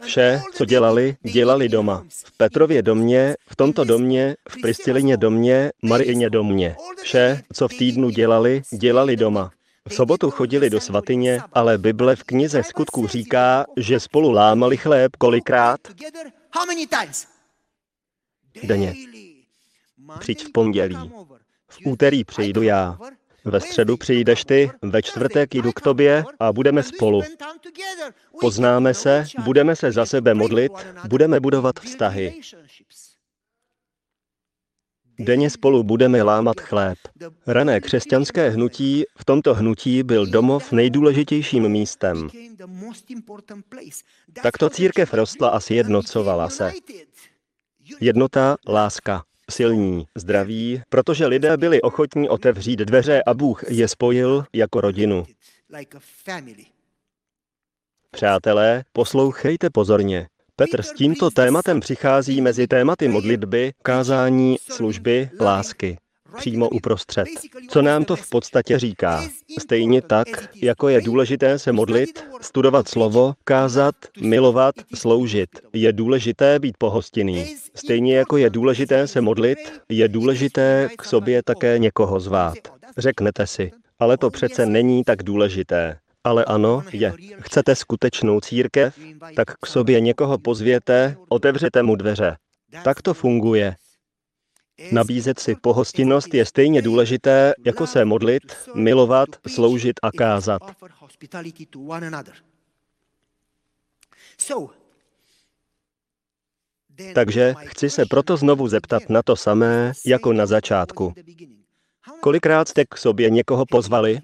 Vše, 0.03 0.41
co 0.53 0.65
dělali, 0.65 1.17
dělali 1.23 1.69
doma. 1.69 2.05
V 2.25 2.37
Petrově 2.37 2.81
domě, 2.81 3.35
v 3.49 3.55
tomto 3.55 3.83
domě, 3.83 4.35
v 4.49 4.61
Pristilině 4.61 5.17
domě, 5.17 5.71
Mariině 5.81 6.29
domě. 6.29 6.75
Vše, 7.01 7.43
co 7.53 7.67
v 7.67 7.73
týdnu 7.73 8.09
dělali, 8.09 8.61
dělali 8.73 9.15
doma. 9.15 9.51
V 9.89 9.93
sobotu 9.93 10.31
chodili 10.31 10.69
do 10.69 10.81
svatyně, 10.81 11.39
ale 11.53 11.77
Bible 11.77 12.15
v 12.15 12.23
knize 12.23 12.63
skutků 12.63 13.07
říká, 13.07 13.65
že 13.77 13.99
spolu 13.99 14.31
lámali 14.31 14.77
chléb 14.77 15.15
kolikrát? 15.15 15.79
Denně. 18.63 18.95
Přijď 20.19 20.45
v 20.45 20.51
pondělí. 20.51 21.11
V 21.69 21.77
úterý 21.85 22.23
přijdu 22.23 22.61
já. 22.61 22.97
Ve 23.47 23.61
středu 23.61 23.97
přijdeš 23.97 24.45
ty, 24.45 24.71
ve 24.81 25.01
čtvrtek 25.01 25.55
jdu 25.55 25.71
k 25.71 25.81
tobě 25.81 26.23
a 26.39 26.53
budeme 26.53 26.83
spolu. 26.83 27.21
Poznáme 28.41 28.93
se, 28.93 29.25
budeme 29.43 29.75
se 29.75 29.91
za 29.91 30.05
sebe 30.05 30.33
modlit, 30.33 30.71
budeme 31.07 31.39
budovat 31.39 31.79
vztahy. 31.79 32.41
Denně 35.19 35.49
spolu 35.49 35.83
budeme 35.83 36.23
lámat 36.23 36.61
chléb. 36.61 36.97
Rané 37.47 37.81
křesťanské 37.81 38.49
hnutí, 38.49 39.03
v 39.17 39.25
tomto 39.25 39.53
hnutí 39.53 40.03
byl 40.03 40.25
domov 40.25 40.71
nejdůležitějším 40.71 41.69
místem. 41.69 42.29
Takto 44.43 44.69
církev 44.69 45.13
rostla 45.13 45.49
a 45.49 45.59
sjednocovala 45.59 46.49
se. 46.49 46.73
Jednota, 47.99 48.57
láska, 48.67 49.23
silní, 49.51 50.05
zdraví, 50.15 50.81
protože 50.89 51.27
lidé 51.27 51.57
byli 51.57 51.81
ochotní 51.81 52.29
otevřít 52.29 52.79
dveře 52.79 53.23
a 53.23 53.33
Bůh 53.33 53.71
je 53.71 53.87
spojil 53.87 54.45
jako 54.53 54.81
rodinu. 54.81 55.25
Přátelé, 58.11 58.83
poslouchejte 58.93 59.69
pozorně. 59.69 60.27
Petr 60.55 60.81
s 60.81 60.93
tímto 60.93 61.29
tématem 61.31 61.79
přichází 61.79 62.41
mezi 62.41 62.67
tématy 62.67 63.07
modlitby, 63.07 63.73
kázání, 63.83 64.57
služby, 64.71 65.29
lásky. 65.41 65.97
Přímo 66.37 66.69
uprostřed. 66.69 67.27
Co 67.69 67.81
nám 67.81 68.05
to 68.05 68.15
v 68.15 68.29
podstatě 68.29 68.79
říká? 68.79 69.23
Stejně 69.59 70.01
tak, 70.01 70.27
jako 70.55 70.89
je 70.89 71.01
důležité 71.01 71.59
se 71.59 71.71
modlit, 71.71 72.25
studovat 72.41 72.87
slovo, 72.87 73.33
kázat, 73.43 73.95
milovat, 74.21 74.75
sloužit. 74.95 75.49
Je 75.73 75.93
důležité 75.93 76.59
být 76.59 76.77
pohostinný. 76.77 77.55
Stejně 77.75 78.17
jako 78.17 78.37
je 78.37 78.49
důležité 78.49 79.07
se 79.07 79.21
modlit, 79.21 79.81
je 79.89 80.07
důležité 80.07 80.89
k 80.97 81.03
sobě 81.03 81.43
také 81.43 81.79
někoho 81.79 82.19
zvát. 82.19 82.57
Řeknete 82.97 83.47
si, 83.47 83.71
ale 83.99 84.17
to 84.17 84.29
přece 84.29 84.65
není 84.65 85.03
tak 85.03 85.23
důležité. 85.23 85.97
Ale 86.23 86.45
ano, 86.45 86.83
je. 86.91 87.13
Chcete 87.39 87.75
skutečnou 87.75 88.39
církev? 88.39 88.99
Tak 89.35 89.57
k 89.57 89.67
sobě 89.67 89.99
někoho 89.99 90.37
pozvěte, 90.37 91.15
otevřete 91.29 91.83
mu 91.83 91.95
dveře. 91.95 92.35
Tak 92.83 93.01
to 93.01 93.13
funguje. 93.13 93.75
Nabízet 94.91 95.39
si 95.39 95.55
pohostinnost 95.55 96.33
je 96.33 96.45
stejně 96.45 96.81
důležité, 96.81 97.53
jako 97.65 97.87
se 97.87 98.05
modlit, 98.05 98.55
milovat, 98.75 99.29
sloužit 99.47 99.99
a 100.03 100.11
kázat. 100.11 100.61
Takže 107.15 107.53
chci 107.57 107.89
se 107.89 108.05
proto 108.05 108.37
znovu 108.37 108.67
zeptat 108.67 109.09
na 109.09 109.23
to 109.23 109.35
samé, 109.35 109.91
jako 110.05 110.33
na 110.33 110.45
začátku. 110.45 111.13
Kolikrát 112.21 112.67
jste 112.67 112.85
k 112.85 112.97
sobě 112.97 113.29
někoho 113.29 113.65
pozvali? 113.65 114.19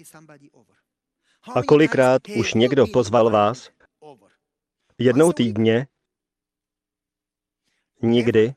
A 1.54 1.62
kolikrát 1.62 2.22
už 2.38 2.54
někdo 2.54 2.86
pozval 2.86 3.30
vás? 3.30 3.70
Jednou 4.98 5.32
týdně? 5.32 5.86
Nikdy? 8.02 8.54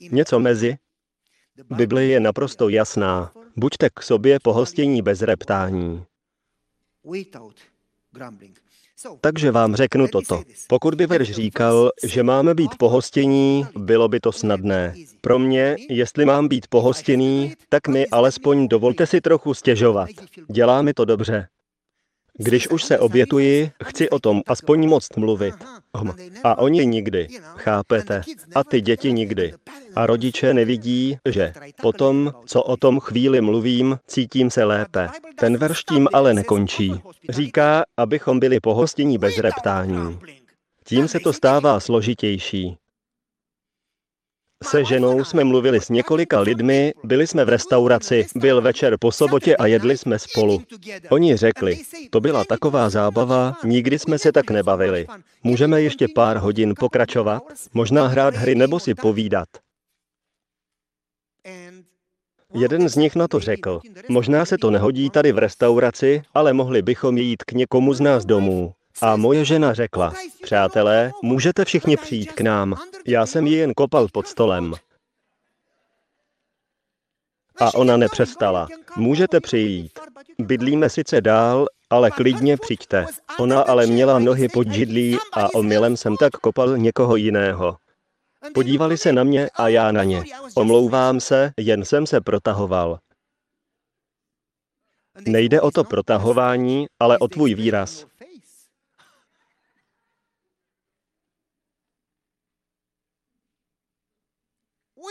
Něco 0.00 0.40
mezi? 0.40 0.76
Bible 1.70 2.04
je 2.04 2.20
naprosto 2.20 2.68
jasná. 2.68 3.32
Buďte 3.56 3.90
k 3.94 4.02
sobě 4.02 4.38
pohostění 4.42 5.02
bez 5.02 5.22
reptání. 5.22 6.04
Takže 9.20 9.50
vám 9.50 9.74
řeknu 9.76 10.08
toto. 10.08 10.42
Pokud 10.68 10.94
by 10.94 11.06
verš 11.06 11.30
říkal, 11.30 11.90
že 12.04 12.22
máme 12.22 12.54
být 12.54 12.70
pohostění, 12.78 13.66
bylo 13.78 14.08
by 14.08 14.20
to 14.20 14.32
snadné. 14.32 14.94
Pro 15.20 15.38
mě, 15.38 15.76
jestli 15.88 16.24
mám 16.24 16.48
být 16.48 16.66
pohostěný, 16.68 17.54
tak 17.68 17.88
mi 17.88 18.06
alespoň 18.06 18.68
dovolte 18.68 19.06
si 19.06 19.20
trochu 19.20 19.54
stěžovat. 19.54 20.08
Dělá 20.50 20.82
mi 20.82 20.94
to 20.94 21.04
dobře. 21.04 21.48
Když 22.42 22.68
už 22.68 22.84
se 22.84 22.98
obětuji, 22.98 23.70
chci 23.84 24.10
o 24.10 24.18
tom 24.18 24.42
aspoň 24.46 24.88
moc 24.88 25.08
mluvit. 25.16 25.54
A 26.44 26.58
oni 26.58 26.86
nikdy, 26.86 27.28
chápete? 27.56 28.22
A 28.54 28.64
ty 28.64 28.80
děti 28.80 29.12
nikdy. 29.12 29.52
A 29.94 30.06
rodiče 30.06 30.54
nevidí, 30.54 31.16
že 31.28 31.52
potom, 31.82 32.32
co 32.46 32.62
o 32.62 32.76
tom 32.76 33.00
chvíli 33.00 33.40
mluvím, 33.40 33.98
cítím 34.06 34.50
se 34.50 34.64
lépe. 34.64 35.08
Ten 35.38 35.56
verš 35.56 35.84
tím 35.84 36.08
ale 36.12 36.34
nekončí. 36.34 36.92
Říká, 37.28 37.82
abychom 37.96 38.40
byli 38.40 38.60
pohostění 38.60 39.18
bez 39.18 39.38
reptání. 39.38 40.18
Tím 40.84 41.08
se 41.08 41.20
to 41.20 41.32
stává 41.32 41.80
složitější. 41.80 42.76
Se 44.64 44.84
ženou 44.84 45.24
jsme 45.24 45.44
mluvili 45.44 45.80
s 45.80 45.88
několika 45.88 46.40
lidmi, 46.40 46.92
byli 47.04 47.26
jsme 47.26 47.44
v 47.44 47.48
restauraci, 47.48 48.26
byl 48.34 48.60
večer 48.62 48.96
po 49.00 49.12
sobotě 49.12 49.56
a 49.56 49.66
jedli 49.66 49.98
jsme 49.98 50.18
spolu. 50.18 50.62
Oni 51.10 51.36
řekli, 51.36 51.78
to 52.10 52.20
byla 52.20 52.44
taková 52.44 52.90
zábava, 52.90 53.56
nikdy 53.64 53.98
jsme 53.98 54.18
se 54.18 54.32
tak 54.32 54.50
nebavili. 54.50 55.06
Můžeme 55.42 55.82
ještě 55.82 56.06
pár 56.14 56.36
hodin 56.36 56.74
pokračovat, 56.78 57.42
možná 57.74 58.06
hrát 58.06 58.34
hry 58.34 58.54
nebo 58.54 58.80
si 58.80 58.94
povídat. 58.94 59.48
Jeden 62.54 62.88
z 62.88 62.96
nich 62.96 63.16
na 63.16 63.28
to 63.28 63.40
řekl, 63.40 63.80
možná 64.08 64.44
se 64.44 64.58
to 64.58 64.70
nehodí 64.70 65.10
tady 65.10 65.32
v 65.32 65.38
restauraci, 65.38 66.22
ale 66.34 66.52
mohli 66.52 66.82
bychom 66.82 67.18
jít 67.18 67.44
k 67.44 67.52
někomu 67.52 67.94
z 67.94 68.00
nás 68.00 68.24
domů. 68.24 68.74
A 69.02 69.16
moje 69.16 69.44
žena 69.44 69.74
řekla, 69.74 70.14
přátelé, 70.42 71.12
můžete 71.22 71.64
všichni 71.64 71.96
přijít 71.96 72.32
k 72.32 72.40
nám. 72.40 72.74
Já 73.06 73.26
jsem 73.26 73.46
ji 73.46 73.56
jen 73.56 73.74
kopal 73.74 74.08
pod 74.12 74.26
stolem. 74.26 74.74
A 77.60 77.74
ona 77.74 77.96
nepřestala. 77.96 78.68
Můžete 78.96 79.40
přijít. 79.40 79.98
Bydlíme 80.38 80.88
sice 80.90 81.20
dál, 81.20 81.66
ale 81.90 82.10
klidně 82.10 82.56
přijďte. 82.56 83.06
Ona 83.38 83.62
ale 83.62 83.86
měla 83.86 84.18
nohy 84.18 84.48
pod 84.48 84.68
židlí 84.72 85.16
a 85.32 85.54
omylem 85.54 85.96
jsem 85.96 86.16
tak 86.16 86.32
kopal 86.32 86.78
někoho 86.78 87.16
jiného. 87.16 87.76
Podívali 88.54 88.98
se 88.98 89.12
na 89.12 89.24
mě 89.24 89.50
a 89.54 89.68
já 89.68 89.92
na 89.92 90.04
ně. 90.04 90.24
Omlouvám 90.54 91.20
se, 91.20 91.52
jen 91.56 91.84
jsem 91.84 92.06
se 92.06 92.20
protahoval. 92.20 92.98
Nejde 95.26 95.60
o 95.60 95.70
to 95.70 95.84
protahování, 95.84 96.86
ale 97.00 97.18
o 97.18 97.28
tvůj 97.28 97.54
výraz. 97.54 98.06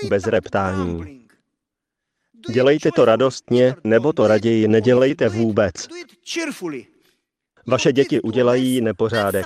Bez 0.07 0.27
reptání. 0.27 1.19
Dělejte 2.49 2.89
to 2.95 3.05
radostně, 3.05 3.75
nebo 3.83 4.13
to 4.13 4.27
raději 4.27 4.67
nedělejte 4.67 5.29
vůbec. 5.29 5.73
Vaše 7.67 7.93
děti 7.93 8.21
udělají 8.21 8.81
nepořádek. 8.81 9.45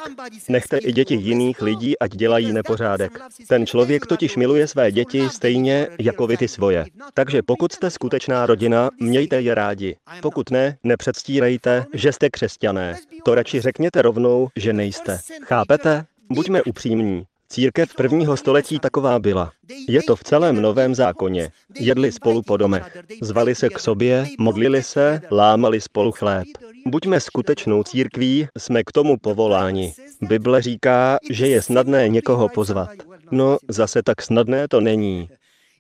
Nechte 0.50 0.78
i 0.78 0.92
děti 0.92 1.16
jiných 1.16 1.62
lidí, 1.62 2.00
ať 2.00 2.12
dělají 2.12 2.54
nepořádek. 2.54 3.20
Ten 3.48 3.66
člověk 3.66 4.06
totiž 4.06 4.36
miluje 4.36 4.68
své 4.68 4.92
děti 4.92 5.30
stejně 5.30 5.88
jako 6.00 6.28
vy 6.28 6.38
ty 6.38 6.48
svoje. 6.48 6.86
Takže 7.14 7.42
pokud 7.42 7.72
jste 7.72 7.90
skutečná 7.90 8.46
rodina, 8.46 8.90
mějte 9.00 9.42
je 9.42 9.56
rádi. 9.56 9.96
Pokud 10.22 10.52
ne, 10.52 10.78
nepředstírejte, 10.84 11.86
že 11.94 12.12
jste 12.12 12.30
křesťané. 12.30 12.96
To 13.26 13.36
radši 13.36 13.62
řekněte 13.62 14.02
rovnou, 14.02 14.48
že 14.56 14.74
nejste. 14.74 15.20
Chápete? 15.44 16.06
Buďme 16.30 16.64
upřímní. 16.64 17.26
Církev 17.54 17.96
prvního 17.96 18.38
století 18.38 18.80
taková 18.80 19.20
byla. 19.20 19.52
Je 19.90 20.04
to 20.04 20.16
v 20.16 20.24
celém 20.24 20.62
novém 20.62 20.96
zákoně. 20.96 21.50
Jedli 21.80 22.12
spolu 22.12 22.42
po 22.42 22.58
domech. 22.58 22.98
Zvali 23.22 23.56
se 23.56 23.70
k 23.70 23.80
sobě, 23.80 24.26
modlili 24.40 24.84
se, 24.84 25.22
lámali 25.32 25.82
spolu 25.82 26.12
chléb. 26.12 26.48
Buďme 26.88 27.20
skutečnou 27.20 27.84
církví, 27.84 28.48
jsme 28.58 28.84
k 28.84 28.92
tomu 28.92 29.18
povoláni. 29.18 29.94
Bible 30.22 30.62
říká, 30.62 31.18
že 31.30 31.48
je 31.48 31.62
snadné 31.62 32.10
někoho 32.10 32.50
pozvat. 32.50 32.90
No, 33.32 33.58
zase 33.70 34.04
tak 34.04 34.22
snadné 34.22 34.68
to 34.68 34.82
není. 34.82 35.30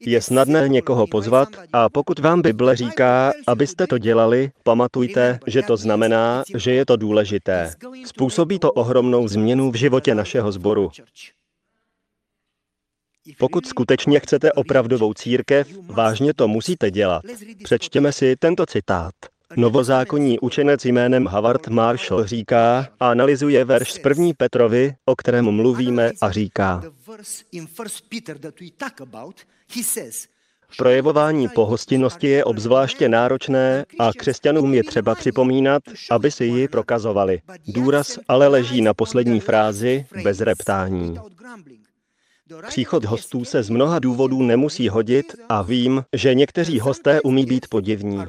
Je 0.01 0.21
snadné 0.21 0.69
někoho 0.69 1.07
pozvat 1.07 1.49
a 1.73 1.89
pokud 1.89 2.19
vám 2.19 2.41
Bible 2.41 2.75
říká, 2.75 3.33
abyste 3.47 3.87
to 3.87 3.97
dělali, 3.97 4.51
pamatujte, 4.63 5.39
že 5.47 5.61
to 5.61 5.77
znamená, 5.77 6.43
že 6.55 6.73
je 6.73 6.85
to 6.85 6.95
důležité. 6.95 7.71
Způsobí 8.05 8.59
to 8.59 8.71
ohromnou 8.71 9.27
změnu 9.27 9.71
v 9.71 9.75
životě 9.75 10.15
našeho 10.15 10.51
sboru. 10.51 10.91
Pokud 13.37 13.65
skutečně 13.65 14.19
chcete 14.19 14.51
opravdovou 14.51 15.13
církev, 15.13 15.67
vážně 15.85 16.33
to 16.33 16.47
musíte 16.47 16.91
dělat. 16.91 17.21
Přečtěme 17.63 18.11
si 18.11 18.35
tento 18.39 18.65
citát. 18.65 19.13
Novozákonní 19.55 20.39
učenec 20.39 20.85
jménem 20.85 21.25
Howard 21.25 21.67
Marshall 21.67 22.25
říká 22.25 22.87
a 22.99 23.11
analyzuje 23.11 23.65
verš 23.65 23.93
z 23.93 23.99
první 23.99 24.33
Petrovi, 24.33 24.93
o 25.05 25.15
kterém 25.15 25.51
mluvíme 25.51 26.11
a 26.21 26.31
říká. 26.31 26.83
Projevování 30.77 31.49
pohostinnosti 31.49 32.27
je 32.27 32.43
obzvláště 32.43 33.09
náročné 33.09 33.85
a 33.99 34.11
křesťanům 34.17 34.73
je 34.73 34.83
třeba 34.83 35.15
připomínat, 35.15 35.83
aby 36.11 36.31
si 36.31 36.45
ji 36.45 36.67
prokazovali. 36.67 37.41
Důraz 37.67 38.19
ale 38.27 38.47
leží 38.47 38.81
na 38.81 38.93
poslední 38.93 39.39
frázi 39.39 40.05
bez 40.23 40.41
reptání. 40.41 41.17
Příchod 42.67 43.05
hostů 43.05 43.45
se 43.45 43.63
z 43.63 43.69
mnoha 43.69 43.99
důvodů 43.99 44.41
nemusí 44.41 44.89
hodit 44.89 45.35
a 45.49 45.61
vím, 45.61 46.03
že 46.13 46.35
někteří 46.35 46.79
hosté 46.79 47.21
umí 47.21 47.45
být 47.45 47.67
podivní. 47.67 48.23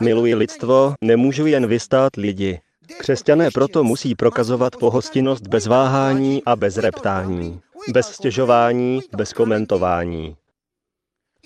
Miluji 0.00 0.34
lidstvo, 0.34 0.94
nemůžu 1.00 1.46
jen 1.46 1.66
vystát 1.66 2.16
lidi. 2.16 2.60
Křesťané 2.98 3.50
proto 3.54 3.84
musí 3.84 4.14
prokazovat 4.14 4.76
pohostinnost 4.76 5.46
bez 5.46 5.66
váhání 5.66 6.42
a 6.46 6.56
bez 6.56 6.76
reptání. 6.76 7.60
Bez 7.92 8.06
stěžování, 8.06 9.00
bez 9.16 9.32
komentování. 9.32 10.36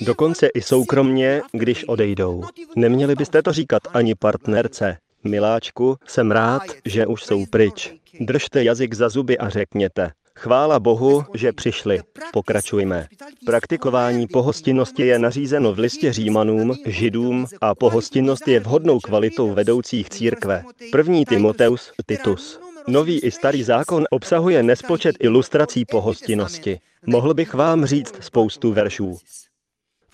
Dokonce 0.00 0.46
i 0.54 0.62
soukromně, 0.62 1.42
když 1.52 1.84
odejdou. 1.88 2.42
Neměli 2.76 3.14
byste 3.14 3.42
to 3.42 3.52
říkat 3.52 3.82
ani 3.94 4.14
partnerce. 4.14 4.96
Miláčku, 5.24 5.96
jsem 6.06 6.30
rád, 6.30 6.62
že 6.84 7.06
už 7.06 7.24
jsou 7.24 7.46
pryč. 7.46 7.94
Držte 8.20 8.64
jazyk 8.64 8.94
za 8.94 9.08
zuby 9.08 9.38
a 9.38 9.48
řekněte. 9.48 10.10
Chvála 10.36 10.80
Bohu, 10.80 11.24
že 11.34 11.52
přišli. 11.52 12.00
Pokračujme. 12.32 13.06
Praktikování 13.46 14.26
pohostinnosti 14.26 15.06
je 15.06 15.18
nařízeno 15.18 15.74
v 15.74 15.78
listě 15.78 16.12
Římanům, 16.12 16.74
Židům 16.86 17.46
a 17.60 17.74
pohostinnost 17.74 18.48
je 18.48 18.60
vhodnou 18.60 19.00
kvalitou 19.00 19.54
vedoucích 19.54 20.10
církve. 20.10 20.62
První 20.92 21.24
Timoteus, 21.24 21.92
Titus. 22.06 22.60
Nový 22.86 23.20
i 23.20 23.30
starý 23.30 23.62
zákon 23.62 24.04
obsahuje 24.10 24.62
nespočet 24.62 25.16
ilustrací 25.20 25.84
pohostinnosti. 25.84 26.78
Mohl 27.06 27.34
bych 27.34 27.54
vám 27.54 27.84
říct 27.84 28.24
spoustu 28.24 28.72
veršů. 28.72 29.18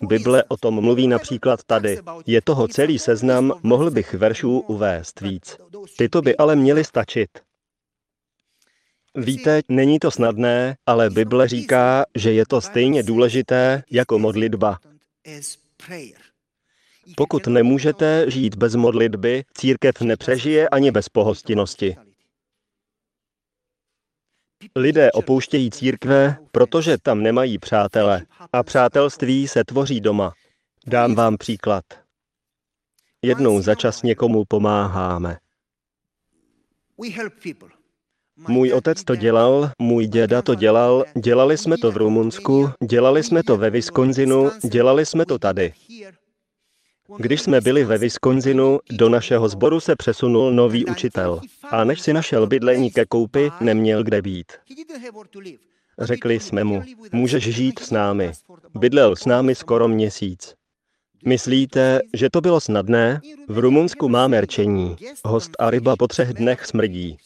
Bible 0.02 0.44
o 0.48 0.56
tom 0.56 0.80
mluví 0.80 1.08
například 1.08 1.60
tady. 1.66 1.98
Je 2.26 2.42
toho 2.42 2.68
celý 2.68 2.98
seznam, 2.98 3.52
mohl 3.62 3.90
bych 3.90 4.14
veršů 4.14 4.58
uvést 4.58 5.20
víc. 5.20 5.56
Tyto 5.96 6.22
by 6.22 6.36
ale 6.36 6.56
měly 6.56 6.84
stačit. 6.84 7.30
Víte, 9.14 9.60
není 9.68 9.98
to 9.98 10.10
snadné, 10.10 10.76
ale 10.86 11.10
Bible 11.10 11.48
říká, 11.48 12.04
že 12.14 12.32
je 12.32 12.46
to 12.46 12.60
stejně 12.60 13.02
důležité 13.02 13.82
jako 13.90 14.18
modlitba. 14.18 14.78
Pokud 17.16 17.46
nemůžete 17.46 18.30
žít 18.30 18.54
bez 18.54 18.74
modlitby, 18.74 19.44
církev 19.54 20.00
nepřežije 20.00 20.68
ani 20.68 20.90
bez 20.90 21.08
pohostinnosti. 21.08 21.96
Lidé 24.76 25.12
opouštějí 25.12 25.70
církve, 25.70 26.36
protože 26.52 26.98
tam 26.98 27.22
nemají 27.22 27.58
přátele 27.58 28.22
a 28.52 28.62
přátelství 28.62 29.48
se 29.48 29.64
tvoří 29.64 30.00
doma. 30.00 30.32
Dám 30.86 31.14
vám 31.14 31.36
příklad. 31.36 31.84
Jednou 33.22 33.62
za 33.62 33.74
čas 33.74 34.02
někomu 34.02 34.44
pomáháme. 34.48 35.38
Můj 38.48 38.72
otec 38.72 39.04
to 39.04 39.16
dělal, 39.16 39.70
můj 39.78 40.06
děda 40.06 40.42
to 40.42 40.54
dělal, 40.54 41.04
dělali 41.24 41.58
jsme 41.58 41.78
to 41.78 41.92
v 41.92 41.96
Rumunsku, 41.96 42.70
dělali 42.88 43.22
jsme 43.22 43.42
to 43.42 43.56
ve 43.56 43.70
Wisconsinu, 43.70 44.50
dělali 44.70 45.06
jsme 45.06 45.26
to 45.26 45.38
tady. 45.38 45.72
Když 47.16 47.42
jsme 47.42 47.60
byli 47.60 47.84
ve 47.84 47.98
Wisconsinu, 47.98 48.78
do 48.90 49.08
našeho 49.08 49.48
sboru 49.48 49.80
se 49.80 49.96
přesunul 49.96 50.52
nový 50.52 50.84
učitel. 50.84 51.40
A 51.70 51.84
než 51.84 52.00
si 52.00 52.12
našel 52.12 52.46
bydlení 52.46 52.90
ke 52.90 53.06
koupi, 53.06 53.50
neměl 53.60 54.04
kde 54.04 54.22
být. 54.22 54.52
Řekli 55.98 56.40
jsme 56.40 56.64
mu, 56.64 56.82
můžeš 57.12 57.44
žít 57.44 57.78
s 57.78 57.90
námi. 57.90 58.32
Bydlel 58.74 59.16
s 59.16 59.26
námi 59.26 59.54
skoro 59.54 59.88
měsíc. 59.88 60.54
Myslíte, 61.26 62.00
že 62.14 62.30
to 62.30 62.40
bylo 62.40 62.60
snadné? 62.60 63.20
V 63.48 63.58
Rumunsku 63.58 64.08
máme 64.08 64.40
rčení. 64.40 64.96
Host 65.24 65.50
a 65.58 65.70
ryba 65.70 65.96
po 65.96 66.08
třech 66.08 66.34
dnech 66.34 66.66
smrdí. 66.66 67.16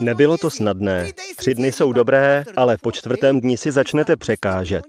Nebylo 0.00 0.38
to 0.38 0.50
snadné. 0.50 1.12
Tři 1.36 1.54
dny 1.54 1.72
jsou 1.72 1.92
dobré, 1.92 2.44
ale 2.56 2.78
po 2.78 2.92
čtvrtém 2.92 3.40
dni 3.40 3.56
si 3.56 3.72
začnete 3.72 4.16
překážet. 4.16 4.84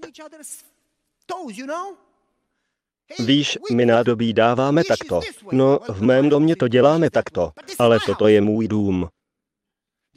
Víš, 3.18 3.58
my 3.72 3.86
nádobí 3.86 4.32
dáváme 4.32 4.82
takto. 4.84 5.20
No, 5.52 5.78
v 5.88 6.02
mém 6.02 6.28
domě 6.28 6.56
to 6.56 6.68
děláme 6.68 7.10
takto, 7.10 7.52
ale 7.78 7.98
toto 8.06 8.28
je 8.28 8.40
můj 8.40 8.68
dům. 8.68 9.08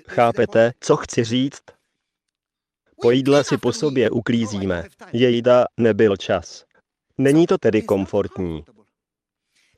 Chápete, 0.08 0.72
co 0.80 0.96
chci 0.96 1.24
říct? 1.24 1.62
Po 3.02 3.12
jídle 3.12 3.44
si 3.44 3.58
po 3.58 3.74
sobě 3.74 4.10
uklízíme. 4.10 4.84
Jejda 5.14 5.66
nebyl 5.78 6.18
čas. 6.18 6.66
Není 7.18 7.48
to 7.48 7.58
tedy 7.58 7.82
komfortní. 7.82 8.64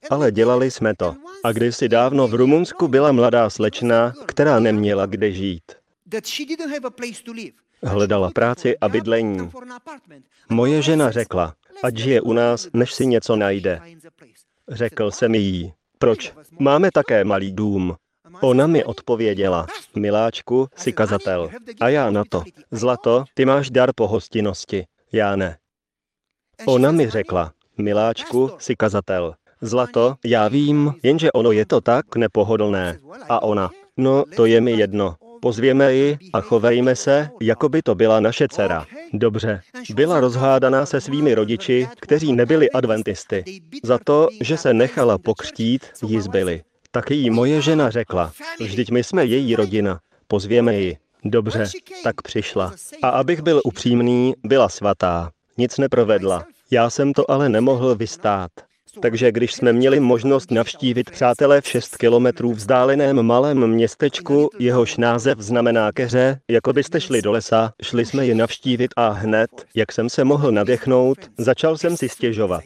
Ale 0.10 0.32
dělali 0.32 0.72
jsme 0.72 0.94
to. 0.96 1.16
A 1.44 1.52
kdysi 1.52 1.90
dávno 1.90 2.28
v 2.28 2.34
Rumunsku 2.34 2.88
byla 2.88 3.12
mladá 3.12 3.50
slečna, 3.50 4.14
která 4.26 4.60
neměla 4.60 5.06
kde 5.06 5.32
žít. 5.32 5.64
Hledala 7.84 8.32
práci 8.32 8.78
a 8.78 8.90
bydlení. 8.90 9.50
Moje 10.50 10.82
žena 10.82 11.12
řekla, 11.12 11.54
ať 11.84 11.98
žije 11.98 12.22
u 12.22 12.34
nás, 12.34 12.68
než 12.74 12.94
si 12.94 13.06
něco 13.06 13.36
najde. 13.36 13.82
Řekl 14.70 15.12
jsem 15.12 15.36
jí, 15.36 15.74
proč? 16.00 16.34
Máme 16.60 16.92
také 16.92 17.24
malý 17.24 17.52
dům. 17.52 17.96
Ona 18.42 18.68
mi 18.68 18.84
odpověděla, 18.84 19.68
miláčku, 19.96 20.68
si 20.76 20.94
kazatel. 20.94 21.50
A 21.80 21.90
já 21.90 22.12
na 22.12 22.24
to, 22.30 22.44
zlato, 22.72 23.24
ty 23.34 23.46
máš 23.46 23.70
dar 23.70 23.92
pohostinnosti, 23.96 24.86
já 25.12 25.36
ne. 25.36 25.58
Ona 26.66 26.92
mi 26.92 27.10
řekla, 27.10 27.54
miláčku, 27.78 28.52
si 28.60 28.76
kazatel. 28.76 29.34
Zlato, 29.62 30.16
já 30.26 30.48
vím, 30.48 30.94
jenže 31.04 31.32
ono 31.32 31.52
je 31.52 31.66
to 31.66 31.82
tak 31.82 32.16
nepohodlné. 32.16 33.00
A 33.30 33.44
ona, 33.44 33.70
no 33.98 34.24
to 34.36 34.46
je 34.46 34.62
mi 34.62 34.72
jedno. 34.72 35.16
Pozvěme 35.42 35.94
ji 35.94 36.18
a 36.34 36.42
chovejme 36.42 36.96
se, 36.96 37.30
jako 37.42 37.70
by 37.70 37.82
to 37.82 37.96
byla 37.96 38.20
naše 38.20 38.48
dcera. 38.48 38.86
Dobře. 39.14 39.62
Byla 39.94 40.20
rozhádaná 40.20 40.86
se 40.86 41.02
svými 41.02 41.34
rodiči, 41.34 41.88
kteří 42.00 42.34
nebyli 42.34 42.72
adventisty. 42.72 43.44
Za 43.84 44.00
to, 44.04 44.28
že 44.42 44.58
se 44.58 44.74
nechala 44.74 45.18
pokřtít, 45.18 45.86
jí 46.08 46.22
zbyli. 46.22 46.62
Tak 46.92 47.12
jí 47.12 47.30
moje 47.30 47.62
žena 47.62 47.90
řekla, 47.90 48.32
vždyť 48.60 48.92
my 48.92 49.04
jsme 49.04 49.26
její 49.26 49.56
rodina, 49.56 50.00
pozvěme 50.28 50.76
ji. 50.76 50.98
Dobře, 51.24 51.66
tak 52.04 52.22
přišla. 52.22 52.74
A 53.02 53.10
abych 53.10 53.42
byl 53.42 53.62
upřímný, 53.64 54.34
byla 54.44 54.70
svatá. 54.70 55.32
Nic 55.58 55.78
neprovedla. 55.78 56.46
Já 56.72 56.90
jsem 56.90 57.14
to 57.14 57.32
ale 57.32 57.50
nemohl 57.50 57.96
vystát. 57.96 58.52
Takže 59.02 59.32
když 59.32 59.54
jsme 59.54 59.74
měli 59.74 60.00
možnost 60.00 60.52
navštívit 60.52 61.10
přátelé 61.12 61.62
v 61.62 61.68
6 61.68 61.98
kilometrů 61.98 62.54
vzdáleném 62.54 63.24
malém 63.24 63.68
městečku, 63.68 64.50
jehož 64.60 64.98
název 64.98 65.40
znamená 65.40 65.92
keře, 65.92 66.40
jako 66.50 66.74
byste 66.74 67.02
šli 67.02 67.22
do 67.22 67.32
lesa, 67.32 67.74
šli 67.84 68.06
jsme 68.06 68.26
je 68.26 68.36
navštívit 68.36 68.94
a 68.96 69.10
hned, 69.10 69.50
jak 69.76 69.92
jsem 69.92 70.10
se 70.10 70.24
mohl 70.24 70.52
nadechnout, 70.52 71.18
začal 71.38 71.78
jsem 71.78 71.98
si 71.98 72.10
stěžovat. 72.10 72.64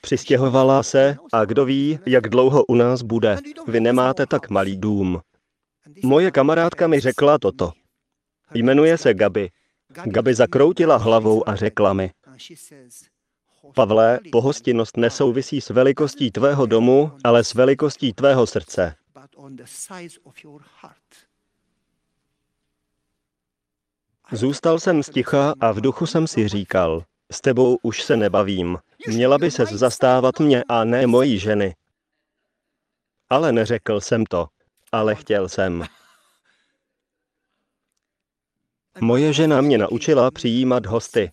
Přistěhovala 0.00 0.82
se 0.82 1.16
a 1.32 1.44
kdo 1.44 1.64
ví, 1.64 1.98
jak 2.06 2.28
dlouho 2.28 2.64
u 2.64 2.74
nás 2.74 3.02
bude. 3.02 3.38
Vy 3.66 3.80
nemáte 3.80 4.26
tak 4.26 4.50
malý 4.50 4.76
dům. 4.76 5.20
Moje 6.04 6.30
kamarádka 6.30 6.86
mi 6.86 7.00
řekla 7.00 7.38
toto. 7.38 7.72
Jmenuje 8.54 8.98
se 8.98 9.14
Gabi. 9.14 9.50
Gabi 10.04 10.34
zakroutila 10.34 10.96
hlavou 10.96 11.48
a 11.48 11.56
řekla 11.56 11.92
mi, 11.92 12.10
Pavle, 13.74 14.20
pohostinnost 14.32 14.96
nesouvisí 14.96 15.60
s 15.60 15.70
velikostí 15.70 16.30
tvého 16.30 16.66
domu, 16.66 17.12
ale 17.24 17.44
s 17.44 17.54
velikostí 17.54 18.12
tvého 18.12 18.46
srdce. 18.46 18.94
Zůstal 24.32 24.80
jsem 24.80 25.02
sticha 25.02 25.54
a 25.60 25.72
v 25.72 25.80
duchu 25.80 26.06
jsem 26.06 26.26
si 26.26 26.48
říkal, 26.48 27.04
s 27.30 27.40
tebou 27.40 27.78
už 27.82 28.02
se 28.02 28.16
nebavím. 28.16 28.78
Měla 29.08 29.38
by 29.38 29.50
se 29.50 29.66
zastávat 29.66 30.40
mě 30.40 30.64
a 30.68 30.84
ne 30.84 31.06
mojí 31.06 31.38
ženy. 31.38 31.74
Ale 33.30 33.52
neřekl 33.52 34.00
jsem 34.00 34.26
to, 34.26 34.46
ale 34.92 35.14
chtěl 35.14 35.48
jsem. 35.48 35.84
Moje 39.00 39.32
žena 39.32 39.60
mě 39.60 39.78
naučila 39.78 40.30
přijímat 40.30 40.86
hosty. 40.86 41.30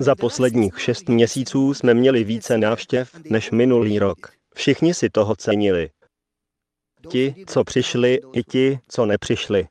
Za 0.00 0.14
posledních 0.14 0.80
šest 0.80 1.08
měsíců 1.08 1.74
jsme 1.74 1.94
měli 1.94 2.24
více 2.24 2.58
návštěv 2.58 3.10
než 3.24 3.50
minulý 3.50 3.98
rok. 3.98 4.32
Všichni 4.54 4.94
si 4.94 5.10
toho 5.10 5.36
cenili. 5.36 5.90
Ti, 7.08 7.34
co 7.46 7.64
přišli, 7.64 8.20
i 8.32 8.42
ti, 8.42 8.80
co 8.88 9.06
nepřišli. 9.06 9.68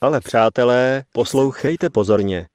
Ale 0.00 0.20
přátelé, 0.20 1.04
poslouchejte 1.12 1.90
pozorně. 1.90 2.48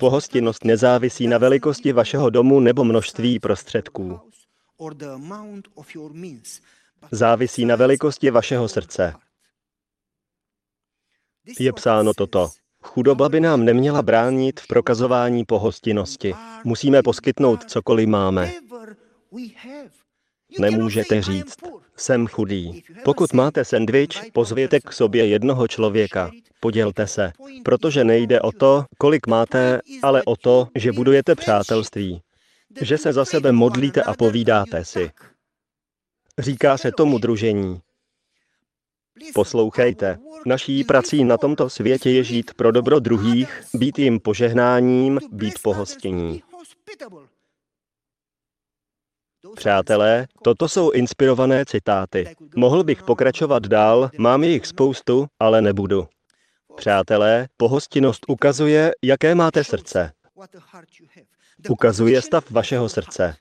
Pohostinnost 0.00 0.64
nezávisí 0.64 1.26
na 1.26 1.38
velikosti 1.38 1.92
vašeho 1.92 2.30
domu 2.30 2.60
nebo 2.60 2.84
množství 2.84 3.40
prostředků. 3.40 4.20
Závisí 7.10 7.64
na 7.64 7.76
velikosti 7.76 8.30
vašeho 8.30 8.68
srdce. 8.68 9.14
Je 11.58 11.72
psáno 11.72 12.14
toto. 12.14 12.50
Chudoba 12.84 13.28
by 13.28 13.40
nám 13.40 13.64
neměla 13.64 14.02
bránit 14.02 14.60
v 14.60 14.66
prokazování 14.66 15.44
pohostinnosti. 15.44 16.34
Musíme 16.64 17.02
poskytnout 17.02 17.64
cokoliv 17.64 18.08
máme. 18.08 18.52
Nemůžete 20.58 21.22
říct, 21.22 21.56
jsem 21.96 22.26
chudý. 22.26 22.82
Pokud 23.04 23.32
máte 23.32 23.64
sendvič, 23.64 24.20
pozvěte 24.32 24.80
k 24.80 24.92
sobě 24.92 25.26
jednoho 25.26 25.68
člověka. 25.68 26.30
Podělte 26.60 27.06
se, 27.06 27.32
protože 27.64 28.04
nejde 28.04 28.40
o 28.40 28.52
to, 28.52 28.84
kolik 28.98 29.26
máte, 29.26 29.80
ale 30.02 30.22
o 30.22 30.36
to, 30.36 30.68
že 30.74 30.92
budujete 30.92 31.34
přátelství. 31.34 32.22
Že 32.80 32.98
se 32.98 33.12
za 33.12 33.24
sebe 33.24 33.52
modlíte 33.52 34.02
a 34.02 34.14
povídáte 34.14 34.84
si. 34.84 35.10
Říká 36.38 36.78
se 36.78 36.92
tomu 36.92 37.18
družení. 37.18 37.80
Poslouchejte, 39.34 40.18
naší 40.46 40.84
prací 40.84 41.24
na 41.24 41.38
tomto 41.38 41.70
světě 41.70 42.10
je 42.10 42.24
žít 42.24 42.54
pro 42.54 42.72
dobro 42.72 42.98
druhých, 42.98 43.62
být 43.74 43.98
jim 43.98 44.20
požehnáním, 44.20 45.20
být 45.32 45.54
pohostění. 45.62 46.42
Přátelé, 49.56 50.26
toto 50.42 50.68
jsou 50.68 50.90
inspirované 50.90 51.64
citáty. 51.64 52.34
Mohl 52.56 52.84
bych 52.84 53.02
pokračovat 53.02 53.66
dál, 53.66 54.10
mám 54.18 54.44
jich 54.44 54.66
spoustu, 54.66 55.26
ale 55.38 55.62
nebudu. 55.62 56.08
Přátelé, 56.76 57.48
pohostinnost 57.56 58.24
ukazuje, 58.28 58.92
jaké 59.04 59.34
máte 59.34 59.64
srdce. 59.64 60.12
Ukazuje 61.68 62.22
stav 62.22 62.50
vašeho 62.50 62.88
srdce. 62.88 63.36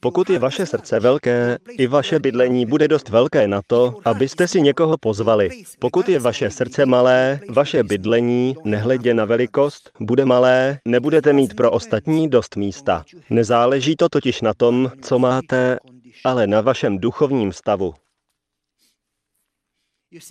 Pokud 0.00 0.30
je 0.30 0.38
vaše 0.38 0.66
srdce 0.66 1.00
velké, 1.00 1.58
i 1.70 1.86
vaše 1.86 2.18
bydlení 2.18 2.66
bude 2.66 2.88
dost 2.88 3.08
velké 3.08 3.48
na 3.48 3.60
to, 3.66 3.94
abyste 4.04 4.48
si 4.48 4.60
někoho 4.60 4.98
pozvali. 4.98 5.50
Pokud 5.78 6.08
je 6.08 6.18
vaše 6.18 6.50
srdce 6.50 6.86
malé, 6.86 7.40
vaše 7.48 7.82
bydlení, 7.82 8.56
nehledě 8.64 9.14
na 9.14 9.24
velikost, 9.24 9.90
bude 10.00 10.24
malé, 10.24 10.78
nebudete 10.84 11.32
mít 11.32 11.54
pro 11.54 11.70
ostatní 11.70 12.28
dost 12.28 12.56
místa. 12.56 13.04
Nezáleží 13.30 13.96
to 13.96 14.08
totiž 14.08 14.40
na 14.40 14.54
tom, 14.54 14.92
co 15.02 15.18
máte, 15.18 15.78
ale 16.24 16.46
na 16.46 16.60
vašem 16.60 16.98
duchovním 16.98 17.52
stavu. 17.52 17.94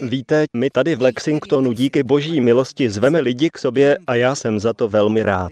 Víte, 0.02 0.46
my 0.58 0.70
tady 0.70 0.96
v 0.96 1.02
Lexingtonu 1.02 1.72
díky 1.72 2.04
boží 2.04 2.42
milosti 2.42 2.90
zveme 2.90 3.20
lidi 3.20 3.50
k 3.50 3.58
sobě 3.58 3.98
a 4.08 4.16
já 4.16 4.36
jsem 4.36 4.60
za 4.60 4.74
to 4.74 4.88
velmi 4.88 5.24
rád. 5.24 5.52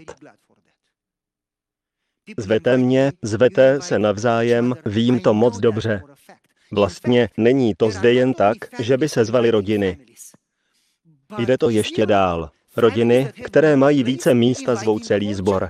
Zvete 2.38 2.76
mě, 2.76 3.12
zvete 3.22 3.80
se 3.80 3.98
navzájem, 3.98 4.74
vím 4.86 5.20
to 5.20 5.34
moc 5.34 5.58
dobře. 5.58 6.02
Vlastně 6.72 7.28
není 7.36 7.74
to 7.74 7.90
zde 7.90 8.12
jen 8.12 8.34
tak, 8.34 8.56
že 8.78 8.96
by 8.96 9.08
se 9.08 9.24
zvali 9.24 9.50
rodiny. 9.50 9.98
Jde 11.38 11.58
to 11.58 11.70
ještě 11.70 12.06
dál. 12.06 12.50
Rodiny, 12.76 13.32
které 13.44 13.76
mají 13.76 14.04
více 14.04 14.34
místa, 14.34 14.74
zvou 14.74 14.98
celý 14.98 15.34
zbor. 15.34 15.68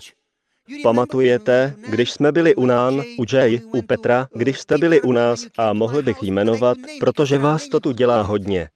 Pamatujete, 0.82 1.74
když 1.90 2.10
jsme 2.10 2.32
byli 2.32 2.54
u 2.54 2.66
Nán, 2.66 3.02
u 3.18 3.24
Jay, 3.32 3.60
u 3.74 3.82
Petra, 3.82 4.28
když 4.34 4.60
jste 4.60 4.78
byli 4.78 5.02
u 5.02 5.12
nás 5.12 5.46
a 5.58 5.72
mohli 5.72 6.02
bych 6.02 6.22
jmenovat, 6.22 6.78
protože 7.00 7.38
vás 7.38 7.68
to 7.68 7.80
tu 7.80 7.92
dělá 7.92 8.22
hodně. 8.22 8.68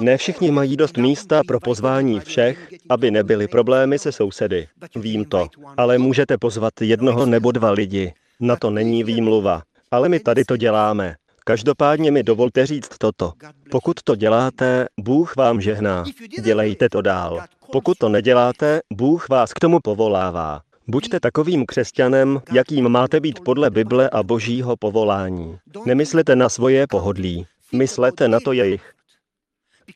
Ne 0.00 0.16
všichni 0.16 0.50
mají 0.50 0.76
dost 0.76 0.96
místa 0.96 1.40
pro 1.46 1.60
pozvání 1.60 2.20
všech, 2.20 2.68
aby 2.88 3.10
nebyly 3.10 3.48
problémy 3.48 3.98
se 3.98 4.12
sousedy. 4.12 4.68
Vím 4.96 5.24
to. 5.24 5.48
Ale 5.76 5.98
můžete 5.98 6.38
pozvat 6.38 6.72
jednoho 6.80 7.26
nebo 7.26 7.52
dva 7.52 7.70
lidi. 7.70 8.12
Na 8.40 8.56
to 8.56 8.70
není 8.70 9.04
výmluva. 9.04 9.62
Ale 9.90 10.08
my 10.08 10.20
tady 10.20 10.44
to 10.44 10.56
děláme. 10.56 11.14
Každopádně 11.44 12.10
mi 12.10 12.22
dovolte 12.22 12.66
říct 12.66 12.98
toto. 12.98 13.32
Pokud 13.70 13.96
to 14.04 14.16
děláte, 14.16 14.86
Bůh 15.00 15.36
vám 15.36 15.60
žehná. 15.60 16.04
Dělejte 16.42 16.88
to 16.88 17.02
dál. 17.02 17.40
Pokud 17.72 17.98
to 17.98 18.08
neděláte, 18.08 18.80
Bůh 18.92 19.28
vás 19.28 19.52
k 19.52 19.60
tomu 19.60 19.80
povolává. 19.80 20.60
Buďte 20.88 21.20
takovým 21.20 21.66
křesťanem, 21.66 22.40
jakým 22.52 22.88
máte 22.88 23.20
být 23.20 23.40
podle 23.40 23.70
Bible 23.70 24.10
a 24.10 24.22
božího 24.22 24.76
povolání. 24.76 25.58
Nemyslete 25.86 26.36
na 26.36 26.48
svoje 26.48 26.86
pohodlí. 26.86 27.46
Myslete 27.72 28.28
na 28.28 28.40
to 28.40 28.52
jejich. 28.52 28.92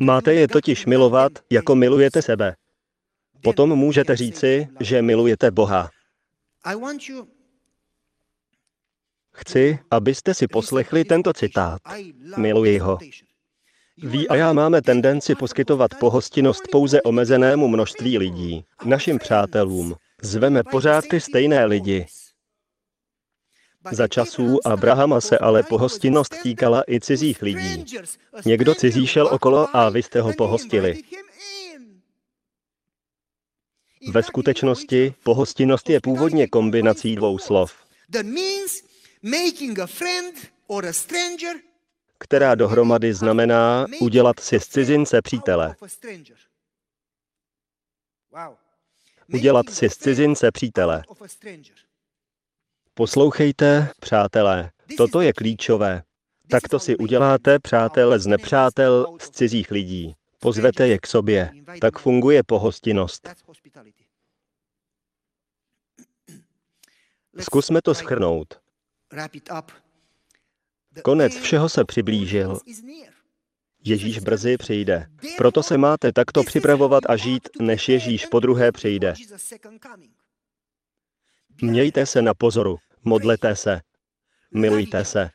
Máte 0.01 0.35
je 0.35 0.49
totiž 0.49 0.87
milovat, 0.87 1.33
jako 1.51 1.75
milujete 1.75 2.23
sebe. 2.23 2.57
Potom 3.43 3.77
můžete 3.77 4.17
říci, 4.17 4.69
že 4.81 5.03
milujete 5.03 5.51
Boha. 5.51 5.91
Chci, 9.35 9.79
abyste 9.91 10.35
si 10.35 10.47
poslechli 10.49 11.05
tento 11.05 11.33
citát. 11.33 11.81
Miluji 12.37 12.79
ho. 12.79 12.99
Ví 14.03 14.29
a 14.29 14.37
já 14.37 14.53
máme 14.53 14.83
tendenci 14.83 15.35
poskytovat 15.35 15.91
pohostinnost 16.01 16.63
pouze 16.71 17.03
omezenému 17.03 17.69
množství 17.69 18.19
lidí, 18.19 18.65
našim 18.85 19.19
přátelům. 19.19 19.95
Zveme 20.23 20.63
pořád 20.63 21.05
ty 21.11 21.21
stejné 21.21 21.65
lidi. 21.65 22.07
Za 23.93 24.09
časů 24.09 24.59
Abrahama 24.67 25.21
se 25.21 25.39
ale 25.39 25.63
pohostinnost 25.63 26.35
týkala 26.43 26.83
i 26.89 27.01
cizích 27.01 27.43
lidí. 27.43 27.85
Někdo 28.45 28.75
cizí 28.75 29.07
šel 29.07 29.27
okolo 29.27 29.77
a 29.77 29.89
vy 29.89 30.03
jste 30.03 30.21
ho 30.21 30.33
pohostili. 30.33 31.03
Ve 34.13 34.23
skutečnosti 34.23 35.15
pohostinnost 35.23 35.91
je 35.91 36.01
původně 36.01 36.47
kombinací 36.49 37.17
dvou 37.17 37.39
slov, 37.39 37.75
která 42.19 42.55
dohromady 42.55 43.15
znamená 43.15 43.87
udělat 44.01 44.41
si 44.41 44.61
z 44.61 44.69
cizince 44.69 45.23
přítele. 45.23 45.77
Udělat 49.35 49.71
si 49.71 49.91
z 49.91 49.97
cizince 49.97 50.53
přítele. 50.53 51.03
Poslouchejte, 52.99 53.89
přátelé, 54.01 54.71
toto 54.97 55.21
je 55.21 55.33
klíčové. 55.33 56.03
Takto 56.51 56.79
si 56.79 56.97
uděláte 56.97 57.59
přátel 57.59 58.19
z 58.19 58.27
nepřátel 58.27 59.17
z 59.21 59.31
cizích 59.31 59.71
lidí. 59.71 60.15
Pozvete 60.41 60.89
je 60.89 60.99
k 60.99 61.07
sobě. 61.07 61.51
Tak 61.81 61.99
funguje 61.99 62.43
pohostinnost. 62.43 63.29
Zkusme 67.41 67.83
to 67.83 67.95
schrnout. 67.95 68.61
Konec 71.03 71.37
všeho 71.37 71.69
se 71.69 71.85
přiblížil. 71.85 72.59
Ježíš 73.85 74.19
brzy 74.19 74.57
přijde. 74.57 75.07
Proto 75.37 75.63
se 75.63 75.79
máte 75.79 76.13
takto 76.13 76.43
připravovat 76.43 77.03
a 77.09 77.17
žít, 77.17 77.49
než 77.61 77.89
Ježíš 77.89 78.27
po 78.27 78.41
druhé 78.41 78.73
přijde. 78.73 79.15
Mějte 81.63 82.07
se 82.07 82.23
na 82.23 82.35
pozoru, 82.35 82.77
modlete 83.07 83.57
se, 83.57 83.81
milujte 84.55 85.05
se. 85.05 85.31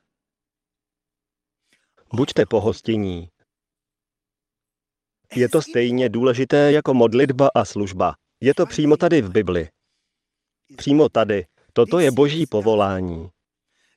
Buďte 2.13 2.45
pohostinní. 2.45 3.29
Je 5.35 5.49
to 5.49 5.61
stejně 5.61 6.09
důležité 6.09 6.71
jako 6.71 6.93
modlitba 6.93 7.49
a 7.55 7.65
služba. 7.65 8.15
Je 8.39 8.53
to 8.53 8.65
přímo 8.65 8.97
tady 8.97 9.21
v 9.21 9.31
Bibli. 9.31 9.69
Přímo 10.77 11.09
tady. 11.09 11.45
Toto 11.73 11.99
je 11.99 12.11
boží 12.11 12.45
povolání. 12.45 13.29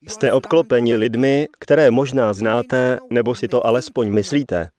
Jste 0.09 0.33
obklopeni 0.33 0.97
lidmi, 0.97 1.49
které 1.59 1.91
možná 1.91 2.33
znáte, 2.33 2.99
nebo 3.11 3.35
si 3.35 3.49
to 3.49 3.67
alespoň 3.67 4.13
myslíte. 4.13 4.71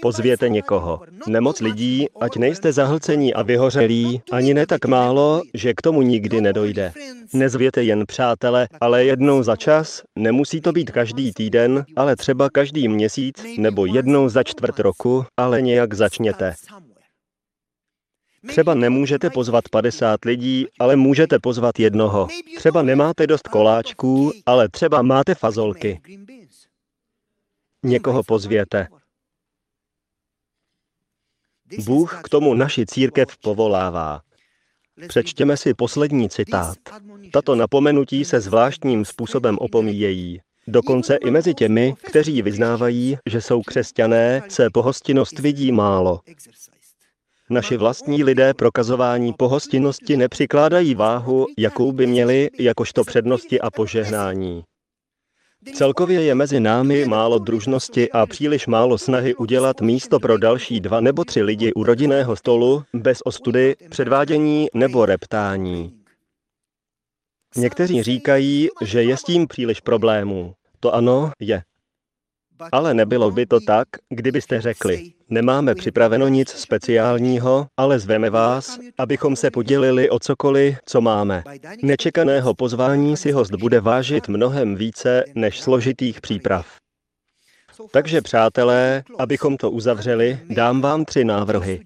Pozvěte 0.00 0.48
někoho. 0.48 1.00
Nemoc 1.26 1.60
lidí, 1.60 2.06
ať 2.20 2.36
nejste 2.36 2.72
zahlcení 2.72 3.34
a 3.34 3.42
vyhořelí, 3.42 4.22
ani 4.32 4.54
ne 4.54 4.66
tak 4.66 4.84
málo, 4.84 5.42
že 5.54 5.74
k 5.74 5.82
tomu 5.82 6.02
nikdy 6.02 6.40
nedojde. 6.40 6.92
Nezvěte 7.32 7.82
jen 7.82 8.06
přátele, 8.06 8.68
ale 8.80 9.04
jednou 9.04 9.42
za 9.42 9.56
čas, 9.56 10.02
nemusí 10.16 10.60
to 10.60 10.72
být 10.72 10.90
každý 10.90 11.32
týden, 11.32 11.84
ale 11.96 12.16
třeba 12.16 12.50
každý 12.50 12.88
měsíc, 12.88 13.44
nebo 13.58 13.86
jednou 13.86 14.28
za 14.28 14.42
čtvrt 14.42 14.78
roku, 14.78 15.24
ale 15.36 15.62
nějak 15.62 15.94
začněte. 15.94 16.54
Třeba 18.46 18.74
nemůžete 18.74 19.30
pozvat 19.30 19.68
50 19.68 20.24
lidí, 20.24 20.66
ale 20.80 20.96
můžete 20.96 21.38
pozvat 21.38 21.78
jednoho. 21.78 22.28
Třeba 22.56 22.82
nemáte 22.82 23.26
dost 23.26 23.48
koláčků, 23.48 24.32
ale 24.46 24.68
třeba 24.68 25.02
máte 25.02 25.34
fazolky. 25.34 26.00
Někoho 27.82 28.22
pozvěte. 28.22 28.88
Bůh 31.78 32.20
k 32.24 32.28
tomu 32.28 32.54
naši 32.54 32.86
církev 32.86 33.28
povolává. 33.42 34.20
Přečtěme 35.08 35.56
si 35.56 35.74
poslední 35.74 36.28
citát. 36.28 36.76
Tato 37.32 37.54
napomenutí 37.54 38.24
se 38.24 38.40
zvláštním 38.40 39.04
způsobem 39.04 39.58
opomíjejí. 39.58 40.40
Dokonce 40.66 41.16
i 41.16 41.30
mezi 41.30 41.54
těmi, 41.54 41.94
kteří 42.02 42.42
vyznávají, 42.42 43.18
že 43.26 43.40
jsou 43.40 43.62
křesťané, 43.62 44.42
se 44.48 44.70
pohostinnost 44.70 45.38
vidí 45.38 45.72
málo. 45.72 46.20
Naši 47.50 47.76
vlastní 47.76 48.24
lidé 48.24 48.54
prokazování 48.54 49.32
pohostinnosti 49.32 50.16
nepřikládají 50.16 50.94
váhu, 50.94 51.46
jakou 51.58 51.92
by 51.92 52.06
měli, 52.06 52.50
jakožto 52.58 53.04
přednosti 53.04 53.60
a 53.60 53.70
požehnání. 53.70 54.64
Celkově 55.70 56.22
je 56.22 56.34
mezi 56.34 56.60
námi 56.60 57.04
málo 57.04 57.38
družnosti 57.38 58.10
a 58.10 58.26
příliš 58.26 58.66
málo 58.66 58.98
snahy 58.98 59.34
udělat 59.34 59.80
místo 59.80 60.20
pro 60.20 60.38
další 60.38 60.80
dva 60.80 61.00
nebo 61.00 61.24
tři 61.24 61.42
lidi 61.42 61.72
u 61.72 61.84
rodinného 61.84 62.36
stolu 62.36 62.84
bez 62.94 63.18
ostudy, 63.24 63.76
předvádění 63.90 64.66
nebo 64.74 65.06
reptání. 65.06 66.02
Někteří 67.56 68.02
říkají, 68.02 68.68
že 68.82 69.02
je 69.02 69.16
s 69.16 69.22
tím 69.22 69.48
příliš 69.48 69.80
problémů. 69.80 70.54
To 70.80 70.94
ano, 70.94 71.32
je. 71.40 71.62
Ale 72.72 72.94
nebylo 72.94 73.30
by 73.30 73.46
to 73.46 73.60
tak, 73.60 73.88
kdybyste 74.10 74.60
řekli, 74.60 75.12
Nemáme 75.32 75.74
připraveno 75.74 76.28
nic 76.28 76.50
speciálního, 76.50 77.66
ale 77.76 77.98
zveme 77.98 78.30
vás, 78.30 78.78
abychom 78.98 79.36
se 79.36 79.50
podělili 79.50 80.10
o 80.10 80.18
cokoliv, 80.18 80.78
co 80.86 81.00
máme. 81.00 81.44
Nečekaného 81.82 82.54
pozvání 82.54 83.16
si 83.16 83.32
host 83.32 83.54
bude 83.54 83.80
vážit 83.80 84.28
mnohem 84.28 84.76
více 84.76 85.24
než 85.34 85.60
složitých 85.60 86.20
příprav. 86.20 86.76
Takže 87.90 88.20
přátelé, 88.20 89.04
abychom 89.18 89.56
to 89.56 89.70
uzavřeli, 89.70 90.38
dám 90.50 90.80
vám 90.80 91.04
tři 91.04 91.24
návrhy. 91.24 91.82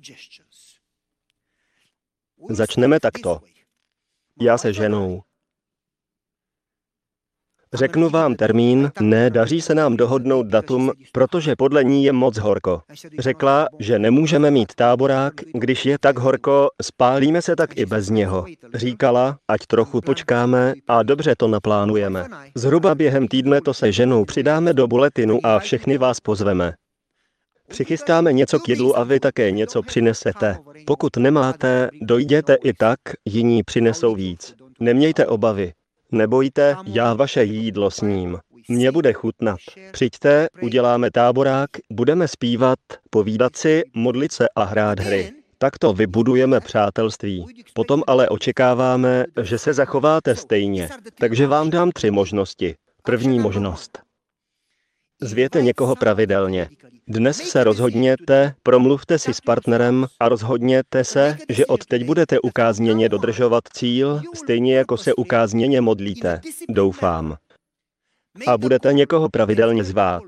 Začneme 2.50 3.00
takto. 3.00 3.40
Já 4.40 4.58
se 4.58 4.72
ženou. 4.72 5.22
Řeknu 7.76 8.10
vám 8.10 8.34
termín, 8.34 8.90
ne, 9.00 9.30
daří 9.30 9.60
se 9.60 9.74
nám 9.74 9.96
dohodnout 9.96 10.46
datum, 10.46 10.92
protože 11.12 11.56
podle 11.56 11.84
ní 11.84 12.04
je 12.04 12.12
moc 12.12 12.38
horko. 12.38 12.80
Řekla, 13.18 13.66
že 13.78 13.98
nemůžeme 13.98 14.50
mít 14.50 14.74
táborák, 14.74 15.34
když 15.54 15.86
je 15.86 15.96
tak 16.00 16.18
horko, 16.18 16.68
spálíme 16.82 17.42
se 17.42 17.56
tak 17.56 17.76
i 17.76 17.86
bez 17.86 18.10
něho. 18.10 18.44
Říkala, 18.74 19.38
ať 19.48 19.60
trochu 19.66 20.00
počkáme 20.00 20.74
a 20.88 21.02
dobře 21.02 21.34
to 21.38 21.48
naplánujeme. 21.48 22.24
Zhruba 22.54 22.94
během 22.94 23.28
týdne 23.28 23.60
to 23.60 23.74
se 23.74 23.92
ženou 23.92 24.24
přidáme 24.24 24.72
do 24.72 24.86
buletinu 24.86 25.40
a 25.42 25.58
všechny 25.58 25.98
vás 25.98 26.20
pozveme. 26.20 26.72
Přichystáme 27.68 28.32
něco 28.32 28.58
k 28.58 28.68
jídlu 28.68 28.98
a 28.98 29.04
vy 29.04 29.20
také 29.20 29.50
něco 29.50 29.82
přinesete. 29.82 30.58
Pokud 30.86 31.16
nemáte, 31.16 31.90
dojděte 32.02 32.54
i 32.54 32.72
tak, 32.72 32.98
jiní 33.24 33.62
přinesou 33.62 34.14
víc. 34.14 34.54
Nemějte 34.80 35.26
obavy. 35.26 35.72
Nebojte, 36.12 36.76
já 36.86 37.14
vaše 37.14 37.44
jídlo 37.44 37.90
s 37.90 38.00
ním. 38.00 38.38
Mně 38.68 38.92
bude 38.92 39.12
chutnat. 39.12 39.58
Přijďte, 39.92 40.46
uděláme 40.62 41.10
táborák, 41.10 41.70
budeme 41.92 42.28
zpívat, 42.28 42.78
povídat 43.10 43.56
si, 43.56 43.82
modlit 43.94 44.32
se 44.32 44.46
a 44.56 44.64
hrát 44.64 45.00
hry. 45.00 45.32
Takto 45.58 45.92
vybudujeme 45.92 46.60
přátelství. 46.60 47.46
Potom 47.74 48.02
ale 48.06 48.28
očekáváme, 48.28 49.24
že 49.42 49.58
se 49.58 49.72
zachováte 49.72 50.34
stejně. 50.34 50.88
Takže 51.20 51.46
vám 51.46 51.70
dám 51.70 51.90
tři 51.90 52.10
možnosti. 52.10 52.74
První 53.02 53.38
možnost. 53.38 54.05
Zvěte 55.20 55.62
někoho 55.62 55.96
pravidelně. 55.96 56.68
Dnes 57.08 57.36
se 57.36 57.64
rozhodněte, 57.64 58.54
promluvte 58.62 59.18
si 59.18 59.34
s 59.34 59.40
partnerem 59.40 60.06
a 60.20 60.28
rozhodněte 60.28 61.04
se, 61.04 61.36
že 61.48 61.66
od 61.66 61.86
teď 61.86 62.04
budete 62.04 62.40
ukázněně 62.40 63.08
dodržovat 63.08 63.62
cíl, 63.72 64.22
stejně 64.34 64.76
jako 64.76 64.96
se 64.96 65.14
ukázněně 65.14 65.80
modlíte. 65.80 66.40
Doufám. 66.68 67.36
A 68.46 68.58
budete 68.58 68.92
někoho 68.92 69.28
pravidelně 69.28 69.84
zvát. 69.84 70.22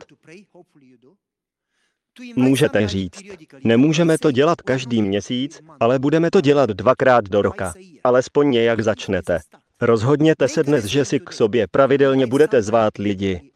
Můžete 2.36 2.88
říct, 2.88 3.20
nemůžeme 3.64 4.18
to 4.18 4.30
dělat 4.30 4.62
každý 4.62 5.02
měsíc, 5.02 5.60
ale 5.80 5.98
budeme 5.98 6.30
to 6.30 6.40
dělat 6.40 6.70
dvakrát 6.70 7.24
do 7.24 7.42
roka. 7.42 7.72
Alespoň 8.04 8.50
nějak 8.50 8.80
začnete. 8.80 9.38
Rozhodněte 9.80 10.48
se 10.48 10.62
dnes, 10.62 10.84
že 10.84 11.04
si 11.04 11.20
k 11.20 11.32
sobě 11.32 11.66
pravidelně 11.70 12.26
budete 12.26 12.62
zvát 12.62 12.98
lidi, 12.98 13.47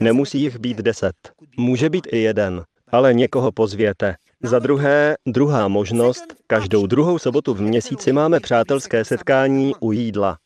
Nemusí 0.00 0.40
jich 0.40 0.58
být 0.58 0.76
deset. 0.78 1.14
Může 1.56 1.90
být 1.90 2.06
i 2.12 2.18
jeden, 2.18 2.64
ale 2.88 3.14
někoho 3.14 3.52
pozvěte. 3.52 4.16
Za 4.42 4.58
druhé, 4.58 5.14
druhá 5.26 5.68
možnost, 5.68 6.24
každou 6.46 6.86
druhou 6.86 7.18
sobotu 7.18 7.54
v 7.54 7.60
měsíci 7.60 8.12
máme 8.12 8.40
přátelské 8.40 9.04
setkání 9.04 9.72
u 9.80 9.92
jídla. 9.92 10.38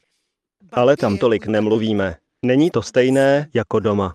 Ale 0.73 0.97
tam 0.97 1.19
tolik 1.19 1.47
nemluvíme. 1.47 2.17
Není 2.43 2.71
to 2.71 2.83
stejné 2.83 3.49
jako 3.55 3.81
doma. 3.81 4.15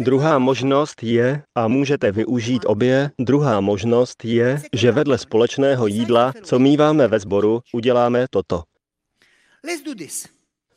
Druhá 0.00 0.38
možnost 0.38 1.02
je, 1.02 1.42
a 1.54 1.68
můžete 1.68 2.12
využít 2.12 2.62
obě, 2.66 3.10
druhá 3.18 3.60
možnost 3.60 4.24
je, 4.24 4.62
že 4.72 4.92
vedle 4.92 5.18
společného 5.18 5.86
jídla, 5.86 6.32
co 6.42 6.58
míváme 6.58 7.08
ve 7.08 7.18
sboru, 7.18 7.60
uděláme 7.72 8.26
toto. 8.30 8.62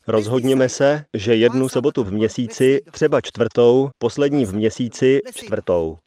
Rozhodněme 0.09 0.69
se, 0.69 1.05
že 1.13 1.35
jednu 1.35 1.69
sobotu 1.69 2.03
v 2.03 2.11
měsíci, 2.11 2.81
třeba 2.91 3.21
čtvrtou, 3.21 3.89
poslední 3.97 4.45
v 4.45 4.53
měsíci, 4.53 5.21
čtvrtou. 5.35 5.97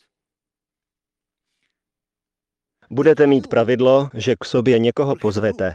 Budete 2.90 3.26
mít 3.26 3.46
pravidlo, 3.46 4.10
že 4.14 4.36
k 4.36 4.44
sobě 4.44 4.78
někoho 4.78 5.16
pozvete. 5.16 5.74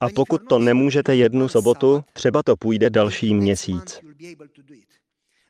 A 0.00 0.08
pokud 0.14 0.42
to 0.48 0.58
nemůžete 0.58 1.16
jednu 1.16 1.48
sobotu, 1.48 2.04
třeba 2.12 2.42
to 2.42 2.56
půjde 2.56 2.90
další 2.90 3.34
měsíc. 3.34 4.00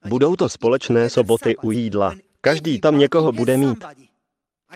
Budou 0.08 0.36
to 0.36 0.48
společné 0.48 1.10
soboty 1.10 1.56
u 1.56 1.70
jídla. 1.70 2.14
Každý 2.40 2.80
tam 2.80 2.98
někoho 2.98 3.32
bude 3.32 3.56
mít. 3.56 3.84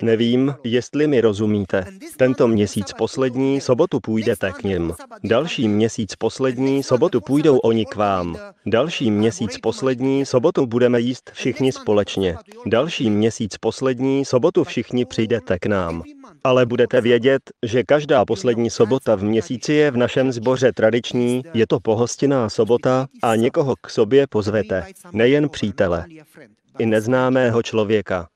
Nevím, 0.03 0.55
jestli 0.65 1.07
mi 1.07 1.21
rozumíte. 1.21 1.85
Tento 2.17 2.49
měsíc 2.49 2.93
poslední 2.93 3.61
sobotu 3.61 4.01
půjdete 4.01 4.53
k 4.53 4.63
ním. 4.63 4.93
Další 5.25 5.69
měsíc 5.69 6.17
poslední 6.17 6.83
sobotu 6.83 7.21
půjdou 7.21 7.59
oni 7.59 7.87
k 7.87 7.97
vám. 7.97 8.39
Další 8.67 9.11
měsíc 9.11 9.59
poslední 9.59 10.27
sobotu 10.27 10.67
budeme 10.67 11.01
jíst 11.01 11.31
všichni 11.35 11.73
společně. 11.73 12.37
Další 12.67 13.11
měsíc 13.11 13.57
poslední 13.57 14.25
sobotu 14.25 14.65
všichni 14.65 15.05
přijdete 15.05 15.59
k 15.59 15.67
nám. 15.67 16.03
Ale 16.45 16.67
budete 16.67 17.01
vědět, 17.01 17.43
že 17.67 17.83
každá 17.83 18.25
poslední 18.25 18.71
sobota 18.71 19.15
v 19.15 19.25
měsíci 19.25 19.73
je 19.73 19.91
v 19.91 19.97
našem 19.97 20.33
sboře 20.33 20.73
tradiční, 20.73 21.43
je 21.55 21.67
to 21.67 21.81
pohostinná 21.81 22.49
sobota 22.49 23.07
a 23.23 23.37
někoho 23.37 23.75
k 23.81 23.91
sobě 23.91 24.27
pozvete, 24.27 24.87
nejen 25.13 25.49
přítele, 25.49 26.07
i 26.79 26.87
neznámého 26.87 27.63
člověka. 27.63 28.29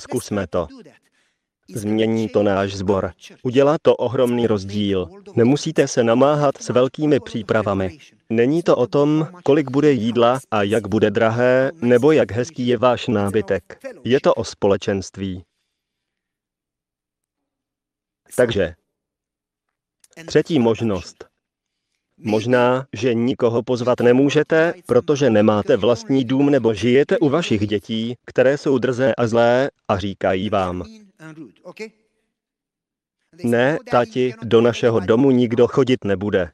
Zkusme 0.00 0.46
to. 0.46 0.66
Změní 1.74 2.28
to 2.28 2.42
náš 2.42 2.74
sbor. 2.74 3.12
Udělá 3.42 3.76
to 3.82 3.96
ohromný 3.96 4.46
rozdíl. 4.46 5.08
Nemusíte 5.36 5.88
se 5.88 6.04
namáhat 6.04 6.62
s 6.62 6.68
velkými 6.68 7.20
přípravami. 7.20 7.98
Není 8.30 8.62
to 8.62 8.76
o 8.76 8.86
tom, 8.86 9.28
kolik 9.44 9.70
bude 9.70 9.92
jídla 9.92 10.40
a 10.50 10.62
jak 10.62 10.88
bude 10.88 11.10
drahé, 11.10 11.70
nebo 11.74 12.12
jak 12.12 12.32
hezký 12.32 12.66
je 12.66 12.76
váš 12.76 13.08
nábytek. 13.08 13.80
Je 14.04 14.20
to 14.20 14.34
o 14.34 14.44
společenství. 14.44 15.44
Takže, 18.36 18.74
třetí 20.26 20.58
možnost. 20.58 21.29
Možná, 22.22 22.86
že 22.92 23.14
nikoho 23.14 23.62
pozvat 23.62 24.00
nemůžete, 24.00 24.74
protože 24.86 25.30
nemáte 25.30 25.76
vlastní 25.76 26.24
dům 26.24 26.50
nebo 26.50 26.74
žijete 26.74 27.18
u 27.18 27.28
vašich 27.28 27.66
dětí, 27.66 28.14
které 28.26 28.58
jsou 28.58 28.78
drzé 28.78 29.14
a 29.14 29.26
zlé 29.26 29.70
a 29.88 29.98
říkají 29.98 30.50
vám. 30.50 30.84
Ne, 33.44 33.78
tati, 33.90 34.34
do 34.42 34.60
našeho 34.60 35.00
domu 35.00 35.30
nikdo 35.30 35.68
chodit 35.68 36.04
nebude. 36.04 36.50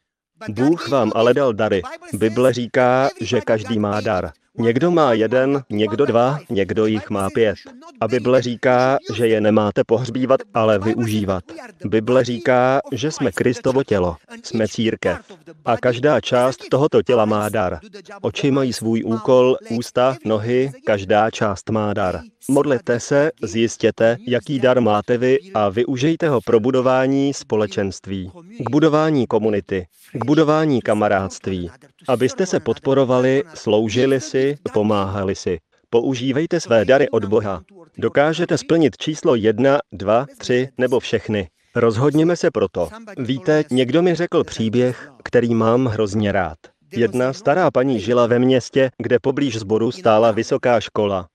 Bůh 0.49 0.89
vám 0.89 1.13
ale 1.15 1.35
dal 1.35 1.53
dary. 1.53 1.83
Bible 2.13 2.53
říká, 2.53 3.09
že 3.21 3.41
každý 3.41 3.79
má 3.79 4.01
dar. 4.01 4.33
Někdo 4.59 4.91
má 4.91 5.13
jeden, 5.13 5.63
někdo 5.71 6.07
dva, 6.07 6.39
někdo 6.51 6.87
jich 6.87 7.11
má 7.11 7.31
pět. 7.31 7.57
A 8.01 8.09
Bible 8.09 8.43
říká, 8.43 8.99
že 9.15 9.27
je 9.27 9.41
nemáte 9.41 9.85
pohřbívat, 9.85 10.41
ale 10.55 10.79
využívat. 10.79 11.45
Bible 11.85 12.25
říká, 12.25 12.81
že 12.93 13.11
jsme 13.11 13.33
Kristovo 13.33 13.85
tělo, 13.85 14.17
jsme 14.43 14.69
církev. 14.69 15.19
A 15.65 15.77
každá 15.77 16.21
část 16.21 16.57
tohoto 16.71 17.03
těla 17.03 17.25
má 17.25 17.49
dar. 17.49 17.79
Oči 18.21 18.51
mají 18.51 18.73
svůj 18.73 19.03
úkol, 19.05 19.57
ústa, 19.71 20.17
nohy, 20.25 20.73
každá 20.85 21.31
část 21.31 21.71
má 21.71 21.95
dar. 21.95 22.21
Modlete 22.51 23.01
se, 23.01 23.31
zjistěte, 23.43 24.17
jaký 24.27 24.59
dar 24.59 24.81
máte 24.81 25.19
vy 25.19 25.39
a 25.55 25.69
využijte 25.69 26.29
ho 26.29 26.41
pro 26.41 26.61
budování 26.61 27.35
společenství, 27.35 28.31
k 28.59 28.71
budování 28.71 29.27
komunity, 29.27 29.87
k 30.13 30.25
budování 30.25 30.81
kamarádství, 30.81 31.71
abyste 32.09 32.47
se 32.47 32.61
podporovali, 32.61 33.43
sloužili 33.55 34.21
si, 34.21 34.57
pomáhali 34.73 35.35
si. 35.35 35.59
Používejte 35.91 36.61
své 36.61 36.85
dary 36.85 37.09
od 37.09 37.25
Boha. 37.25 37.63
Dokážete 37.99 38.59
splnit 38.59 38.97
číslo 38.97 39.35
jedna, 39.35 39.79
dva, 39.93 40.27
tři 40.39 40.69
nebo 40.79 41.01
všechny. 41.01 41.49
Rozhodněme 41.75 42.37
se 42.37 42.51
proto. 42.51 42.89
Víte, 43.19 43.65
někdo 43.71 44.03
mi 44.03 44.15
řekl 44.15 44.45
příběh, 44.45 45.11
který 45.25 45.55
mám 45.55 45.87
hrozně 45.87 46.33
rád. 46.33 46.59
Jedna 46.93 47.33
stará 47.33 47.71
paní 47.71 48.01
žila 48.01 48.27
ve 48.27 48.39
městě, 48.39 48.91
kde 48.99 49.19
poblíž 49.19 49.59
zboru 49.59 49.93
stála 49.93 50.31
vysoká 50.31 50.81
škola. 50.81 51.29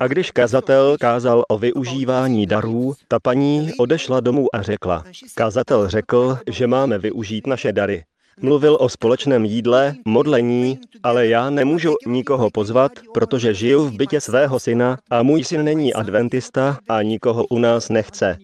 A 0.00 0.06
když 0.06 0.30
kazatel 0.30 0.96
kázal 1.00 1.44
o 1.48 1.58
využívání 1.58 2.46
darů, 2.46 2.94
ta 3.08 3.20
paní 3.20 3.72
odešla 3.78 4.20
domů 4.20 4.46
a 4.54 4.62
řekla, 4.62 5.04
kazatel 5.34 5.88
řekl, 5.88 6.38
že 6.50 6.66
máme 6.66 6.98
využít 6.98 7.46
naše 7.46 7.72
dary. 7.72 8.04
Mluvil 8.40 8.76
o 8.80 8.88
společném 8.88 9.44
jídle, 9.44 9.94
modlení, 10.04 10.78
ale 11.02 11.26
já 11.26 11.50
nemůžu 11.50 11.94
nikoho 12.06 12.50
pozvat, 12.50 12.92
protože 13.14 13.54
žiju 13.54 13.84
v 13.84 13.96
bytě 13.96 14.20
svého 14.20 14.60
syna 14.60 14.98
a 15.10 15.22
můj 15.22 15.44
syn 15.44 15.64
není 15.64 15.94
adventista 15.94 16.78
a 16.88 17.02
nikoho 17.02 17.46
u 17.46 17.58
nás 17.58 17.88
nechce. 17.88 18.36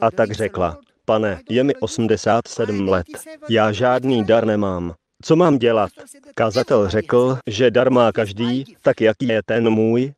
A 0.00 0.10
tak 0.10 0.32
řekla, 0.32 0.78
Pane, 1.04 1.40
je 1.50 1.64
mi 1.64 1.74
87 1.74 2.88
let. 2.88 3.06
Já 3.48 3.72
žádný 3.72 4.24
dar 4.24 4.44
nemám. 4.44 4.94
Co 5.22 5.36
mám 5.36 5.58
dělat? 5.58 5.90
Kazatel 6.34 6.88
řekl, 6.88 7.38
že 7.46 7.70
dar 7.70 7.90
má 7.90 8.12
každý, 8.12 8.76
tak 8.82 9.00
jaký 9.00 9.28
je 9.28 9.42
ten 9.42 9.70
můj? 9.70 10.12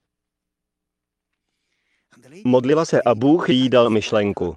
Modlila 2.45 2.85
se 2.85 3.03
a 3.03 3.15
Bůh 3.15 3.49
jí 3.49 3.69
dal 3.69 3.91
myšlenku. 3.91 4.57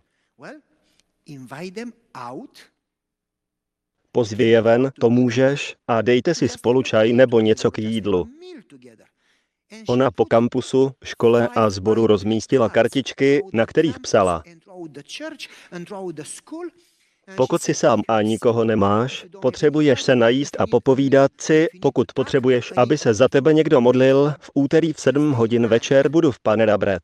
Pozvi 4.12 4.44
je 4.44 4.62
ven, 4.62 4.92
to 5.00 5.10
můžeš, 5.10 5.76
a 5.88 6.02
dejte 6.02 6.36
si 6.36 6.50
spolu 6.50 6.84
čaj 6.84 7.14
nebo 7.14 7.40
něco 7.40 7.72
k 7.72 7.78
jídlu. 7.78 8.28
Ona 9.88 10.12
po 10.12 10.26
kampusu, 10.26 10.92
škole 11.04 11.48
a 11.56 11.70
sboru 11.70 12.08
rozmístila 12.08 12.70
kartičky, 12.70 13.42
na 13.54 13.66
kterých 13.66 14.00
psala. 14.00 14.44
Pokud 17.36 17.62
si 17.62 17.74
sám 17.74 18.02
a 18.08 18.22
nikoho 18.22 18.64
nemáš, 18.64 19.26
potřebuješ 19.42 20.04
se 20.04 20.16
najíst 20.16 20.62
a 20.62 20.68
popovídat 20.68 21.32
si, 21.42 21.68
pokud 21.82 22.08
potřebuješ, 22.16 22.74
aby 22.78 22.98
se 22.98 23.14
za 23.14 23.28
tebe 23.28 23.54
někdo 23.54 23.82
modlil, 23.82 24.34
v 24.40 24.52
úterý 24.54 24.94
v 24.94 25.00
7 25.00 25.32
hodin 25.32 25.68
večer 25.68 26.10
budu 26.10 26.32
v 26.32 26.40
Panera 26.40 26.78
Bread. 26.78 27.04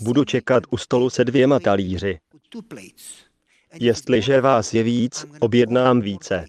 Budu 0.00 0.24
čekat 0.24 0.62
u 0.70 0.76
stolu 0.76 1.10
se 1.10 1.24
dvěma 1.24 1.60
talíři. 1.60 2.18
Jestliže 3.74 4.40
vás 4.40 4.74
je 4.74 4.82
víc, 4.82 5.26
objednám 5.40 6.00
více. 6.00 6.44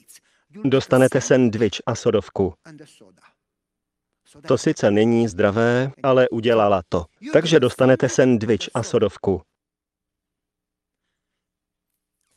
Dostanete 0.64 1.22
sendvič 1.22 1.82
a 1.86 1.95
sodovku. 1.95 2.54
To 4.47 4.58
sice 4.58 4.91
není 4.91 5.28
zdravé, 5.28 5.91
ale 6.04 6.30
udělala 6.30 6.82
to. 6.89 7.06
Takže 7.34 7.60
dostanete 7.60 8.10
sendvič 8.10 8.70
a 8.74 8.84
sodovku. 8.84 9.41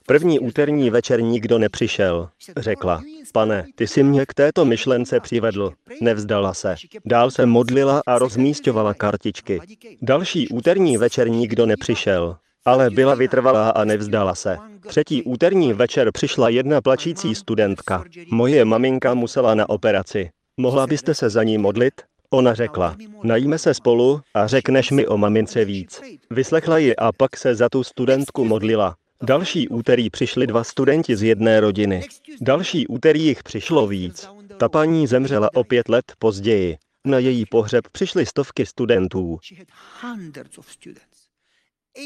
První 0.07 0.41
úterní 0.41 0.91
večer 0.91 1.23
nikdo 1.23 1.59
nepřišel. 1.59 2.29
Řekla, 2.57 3.03
pane, 3.33 3.65
ty 3.75 3.87
jsi 3.87 4.03
mě 4.03 4.27
k 4.27 4.35
této 4.35 4.65
myšlence 4.65 5.21
přivedl. 5.21 5.73
Nevzdala 6.01 6.55
se. 6.55 6.75
Dál 7.05 7.31
se 7.31 7.47
modlila 7.47 8.03
a 8.07 8.19
rozmístěvala 8.19 8.95
kartičky. 8.95 9.61
Další 10.03 10.49
úterní 10.49 10.97
večer 10.97 11.31
nikdo 11.31 11.67
nepřišel. 11.67 12.37
Ale 12.65 12.91
byla 12.91 13.15
vytrvalá 13.15 13.71
a 13.71 13.85
nevzdala 13.85 14.35
se. 14.35 14.59
Třetí 14.87 15.23
úterní 15.23 15.73
večer 15.73 16.13
přišla 16.13 16.49
jedna 16.49 16.81
plačící 16.81 17.35
studentka. 17.35 18.05
Moje 18.31 18.65
maminka 18.65 19.15
musela 19.15 19.55
na 19.55 19.69
operaci. 19.69 20.31
Mohla 20.57 20.87
byste 20.87 21.15
se 21.15 21.31
za 21.31 21.43
ní 21.43 21.59
modlit? 21.59 21.95
Ona 22.31 22.55
řekla, 22.55 22.97
najíme 23.23 23.59
se 23.59 23.75
spolu 23.75 24.21
a 24.35 24.47
řekneš 24.47 24.91
mi 24.91 25.07
o 25.07 25.17
mamince 25.17 25.65
víc. 25.65 26.01
Vyslechla 26.31 26.79
ji 26.79 26.97
a 26.97 27.13
pak 27.13 27.37
se 27.37 27.55
za 27.55 27.69
tu 27.69 27.85
studentku 27.85 28.45
modlila. 28.45 28.97
Další 29.23 29.69
úterý 29.69 30.11
přišli 30.11 30.47
dva 30.47 30.65
studenti 30.65 31.17
z 31.17 31.23
jedné 31.23 31.61
rodiny. 31.61 32.03
Další 32.41 32.87
úterý 32.87 33.25
jich 33.25 33.43
přišlo 33.43 33.87
víc. 33.87 34.29
Ta 34.59 34.69
paní 34.69 35.07
zemřela 35.07 35.51
o 35.55 35.65
pět 35.65 35.89
let 35.89 36.05
později. 36.19 36.77
Na 37.05 37.19
její 37.19 37.47
pohřeb 37.47 37.85
přišly 37.93 38.27
stovky 38.27 38.67
studentů. 38.67 39.39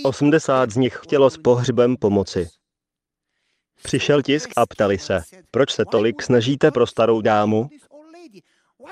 80 0.04 0.70
z 0.70 0.76
nich 0.76 0.98
chtělo 1.02 1.30
s 1.30 1.36
pohřbem 1.36 1.96
pomoci. 1.96 2.48
Přišel 3.82 4.22
tisk 4.22 4.50
a 4.56 4.66
ptali 4.66 4.98
se, 4.98 5.22
proč 5.50 5.72
se 5.72 5.84
tolik 5.84 6.22
snažíte 6.22 6.70
pro 6.70 6.86
starou 6.86 7.20
dámu? 7.20 7.68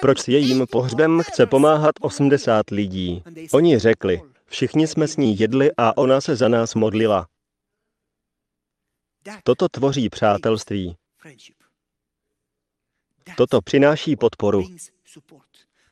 Proč 0.01 0.21
s 0.21 0.29
jejím 0.29 0.67
pohřbem 0.71 1.23
chce 1.23 1.47
pomáhat 1.47 1.95
80 2.01 2.71
lidí? 2.71 3.23
Oni 3.53 3.79
řekli, 3.79 4.21
všichni 4.47 4.87
jsme 4.87 5.09
s 5.09 5.17
ní 5.17 5.39
jedli 5.39 5.71
a 5.77 5.97
ona 5.97 6.21
se 6.21 6.37
za 6.37 6.49
nás 6.49 6.75
modlila. 6.75 7.27
Toto 9.45 9.69
tvoří 9.69 10.09
přátelství. 10.09 10.97
Toto 13.37 13.61
přináší 13.61 14.17
podporu. 14.17 14.65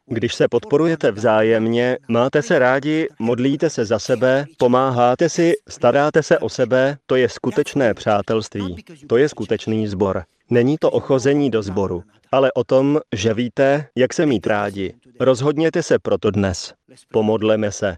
Když 0.07 0.35
se 0.35 0.49
podporujete 0.49 1.13
vzájemně, 1.13 1.99
máte 2.09 2.43
se 2.43 2.59
rádi, 2.59 3.09
modlíte 3.19 3.71
se 3.71 3.85
za 3.85 3.99
sebe, 3.99 4.45
pomáháte 4.59 5.29
si, 5.29 5.53
staráte 5.69 6.23
se 6.23 6.39
o 6.39 6.49
sebe, 6.49 6.99
to 7.07 7.17
je 7.17 7.29
skutečné 7.29 7.95
přátelství. 7.95 8.77
To 9.09 9.17
je 9.17 9.29
skutečný 9.29 9.89
sbor. 9.89 10.25
Není 10.51 10.77
to 10.79 10.91
ochození 10.91 11.51
do 11.51 11.63
sboru, 11.63 12.03
ale 12.33 12.53
o 12.53 12.65
tom, 12.65 13.01
že 13.15 13.35
víte, 13.35 13.89
jak 13.97 14.15
se 14.15 14.27
mít 14.27 14.47
rádi. 14.47 14.95
Rozhodněte 15.21 15.83
se 15.83 15.99
proto 15.99 16.31
dnes. 16.31 16.75
Pomodleme 17.13 17.73
se. 17.73 17.97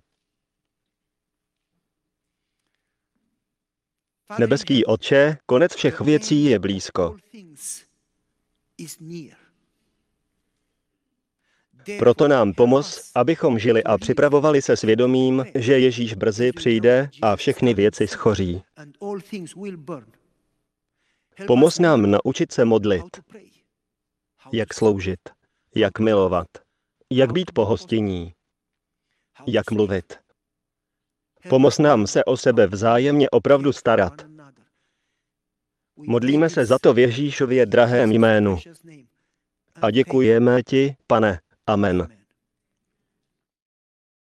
Nebeský 4.38 4.84
Otče, 4.84 5.36
konec 5.46 5.74
všech 5.74 6.00
věcí 6.00 6.44
je 6.44 6.58
blízko. 6.58 7.16
Proto 11.98 12.28
nám 12.28 12.52
pomoz, 12.52 13.10
abychom 13.14 13.58
žili 13.58 13.84
a 13.84 13.98
připravovali 13.98 14.62
se 14.62 14.76
svědomím, 14.76 15.44
že 15.54 15.78
Ježíš 15.78 16.14
brzy 16.14 16.52
přijde 16.52 17.10
a 17.22 17.36
všechny 17.36 17.74
věci 17.74 18.06
schoří. 18.06 18.62
Pomoz 21.46 21.78
nám 21.78 22.10
naučit 22.10 22.52
se 22.52 22.64
modlit, 22.64 23.20
jak 24.52 24.74
sloužit, 24.74 25.20
jak 25.74 25.98
milovat, 25.98 26.48
jak 27.12 27.32
být 27.32 27.52
pohostinní, 27.52 28.34
jak 29.46 29.70
mluvit. 29.70 30.25
Pomoz 31.48 31.78
nám 31.78 32.06
se 32.06 32.24
o 32.24 32.36
sebe 32.36 32.66
vzájemně 32.66 33.30
opravdu 33.30 33.72
starat. 33.72 34.26
Modlíme 35.96 36.50
se 36.50 36.66
za 36.66 36.78
to 36.78 36.94
v 36.94 36.98
Ježíšově 36.98 37.66
drahém 37.66 38.12
jménu. 38.12 38.58
A 39.82 39.90
děkujeme 39.90 40.62
ti, 40.62 40.96
pane. 41.06 41.40
Amen. 41.66 42.15